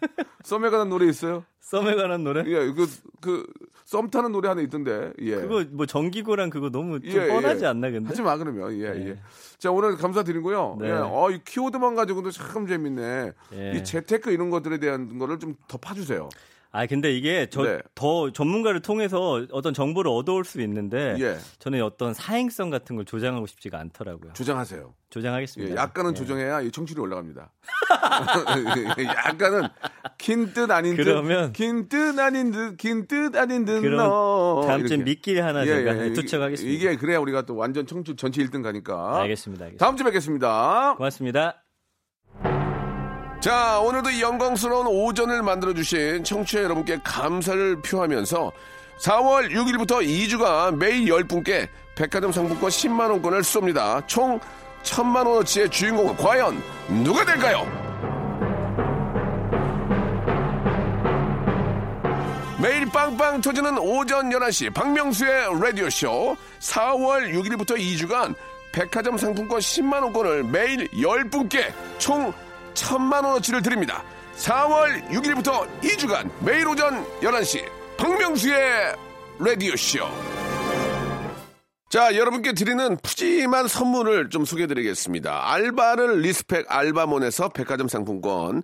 [0.43, 1.45] 썸에 관한 노래 있어요?
[1.59, 2.43] 썸에 관한 노래?
[2.47, 2.87] 예, 그,
[3.21, 3.45] 그,
[3.85, 5.13] 썸 타는 노래 하나 있던데.
[5.19, 5.35] 예.
[5.35, 7.67] 그거 뭐 정기고랑 그거 너무 좀 예, 뻔하지 예.
[7.67, 8.07] 않나 근데?
[8.07, 9.09] 하지 마 그러면 예, 네.
[9.09, 9.17] 예.
[9.59, 10.77] 자 오늘 감사드리고요.
[10.81, 10.87] 네.
[10.87, 13.33] 예, 어, 이 키워드만 가지고도 참 재밌네.
[13.53, 13.73] 예.
[13.75, 16.27] 이 재테크 이런 것들에 대한 거를 좀 더 파주세요.
[16.73, 17.79] 아 근데 이게 저 네.
[17.95, 23.45] 더 전문가를 통해서 어떤 정보를 얻어올 수 있는데 예, 저는 어떤 사행성 같은 걸 조장하고
[23.45, 24.31] 싶지가 않더라고요.
[24.33, 24.81] 조장하세요.
[24.87, 25.75] 예, 조장하겠습니다.
[25.75, 26.15] 약간은 예.
[26.15, 27.51] 조정해야 이 청취율이 올라갑니다.
[29.27, 29.67] 약간은
[30.17, 33.81] 긴 뜻 아닌 뜻, 그러면- 긴 뜻 아닌 듯, 긴 뜻 아닌 듯.
[33.81, 34.63] 그럼 너.
[34.65, 35.03] 다음 주에 이렇게.
[35.03, 36.73] 미끼 하나 예, 제가 예, 투척하겠습니다.
[36.73, 39.19] 이게 그래야 우리가 또 완전 청취 전체 1등 가니까.
[39.21, 39.65] 알겠습니다.
[39.65, 39.85] 알겠습니다.
[39.85, 40.95] 다음 주에 뵙겠습니다.
[40.97, 41.61] 고맙습니다.
[43.41, 48.51] 자, 오늘도 이 영광스러운 오전을 만들어주신 청취자 여러분께 감사를 표하면서
[48.99, 54.07] 4월 6일부터 2주간 매일 10분께 백화점 상품권 10만원권을 쏩니다.
[54.07, 54.39] 총
[54.83, 56.61] 1000만원어치의 주인공은 과연
[57.03, 57.65] 누가 될까요?
[62.61, 68.35] 매일 빵빵 터지는 오전 11시 박명수의 라디오쇼 4월 6일부터 2주간
[68.71, 72.31] 백화점 상품권 10만원권을 매일 10분께 총
[72.73, 74.03] 1000만원어치를 드립니다.
[74.37, 77.63] 4월 6일부터 2주간 매일 오전 11시
[77.97, 78.95] 박명수의
[79.39, 79.99] 라디오쇼.
[81.89, 85.51] 자, 여러분께 드리는 푸짐한 선물을 좀 소개해 드리겠습니다.
[85.51, 88.63] 알바를 respect 알바몬에서 백화점 상품권,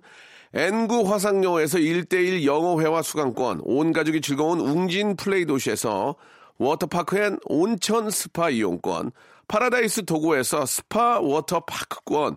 [0.54, 6.16] 엔구 화상영어에서 1대1 영어회화 수강권, 온 가족이 즐거운 웅진 플레이 도시에서
[6.56, 9.12] 워터파크 and 온천 스파 이용권,
[9.46, 12.36] 파라다이스 도고에서 스파 워터파크권,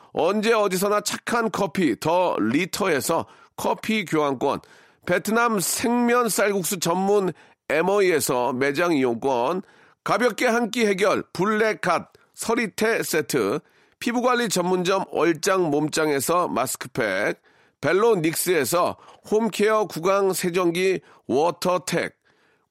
[0.13, 4.59] 언제 어디서나 착한 커피 더 리터에서 커피 교환권,
[5.05, 7.31] 베트남 생면 쌀국수 전문
[7.69, 9.61] 에머이에서 매장 이용권,
[10.03, 13.59] 가볍게 한 끼 해결 블랙갓 서리태 세트,
[13.99, 17.39] 피부관리 전문점 얼짱 몸짱에서 마스크팩,
[17.81, 18.97] 벨로닉스에서
[19.29, 22.15] home care 구강 세정기 워터텍,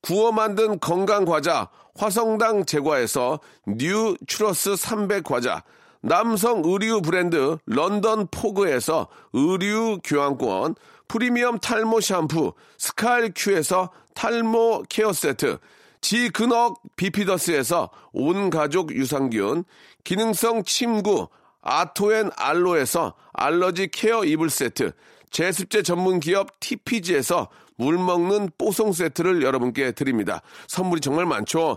[0.02, 5.62] 구워 만든 건강 과자 화성당 제과에서 뉴 추러스 300 과자,
[6.02, 10.74] 남성 의류 브랜드 런던 포그에서 의류 교환권,
[11.08, 15.58] 프리미엄 탈모 샴푸 스칼 큐에서 탈모 케어 세트,
[16.00, 19.64] 지근억 비피더스에서 온 가족 유산균,
[20.04, 21.28] 기능성 침구
[21.62, 24.92] 아토앤 알로에서 알러지 케어 이불 세트,
[25.30, 30.42] 제습제 전문 기업 TPG에서 물 먹는 뽀송 세트를 여러분께 드립니다.
[30.68, 31.76] 선물이 정말 많죠?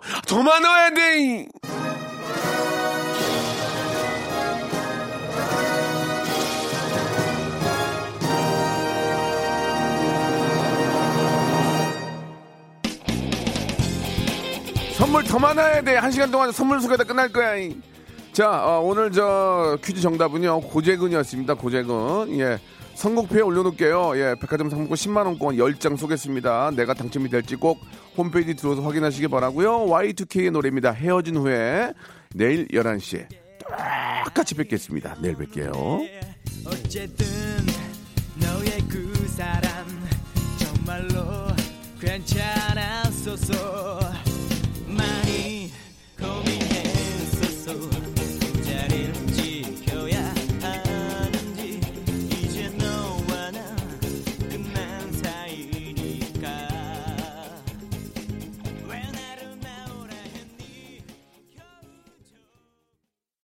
[0.94, 1.93] 돼!
[15.04, 15.98] 선물 더 많아야 돼.
[15.98, 17.58] 한 시간 동안 선물 소개다 끝날 거야.
[17.58, 17.76] 이.
[18.32, 20.62] 자, 어, 오늘 저 퀴즈 정답은요.
[20.62, 21.56] 고재근이었습니다.
[21.56, 22.40] 고재근.
[22.40, 22.58] 예.
[22.96, 24.14] 선곡표에 올려놓을게요.
[24.16, 24.36] 예.
[24.40, 26.72] 백화점 상품권 10만원권 10장 쏘겠습니다.
[26.78, 27.80] 내가 당첨이 될지 꼭
[28.18, 30.92] 홈페이지 들어서 확인하시기 바라고요 Y2K의 노래입니다.
[30.92, 31.92] 헤어진 후에
[32.34, 33.28] 내일 11시에
[34.24, 35.18] 똑같이 뵙겠습니다.
[35.20, 36.08] 내일 뵐게요.
[36.66, 37.26] 어쨌든
[38.40, 39.86] 너의 그 사람
[40.58, 41.50] 정말로
[42.00, 44.03] 괜찮았었어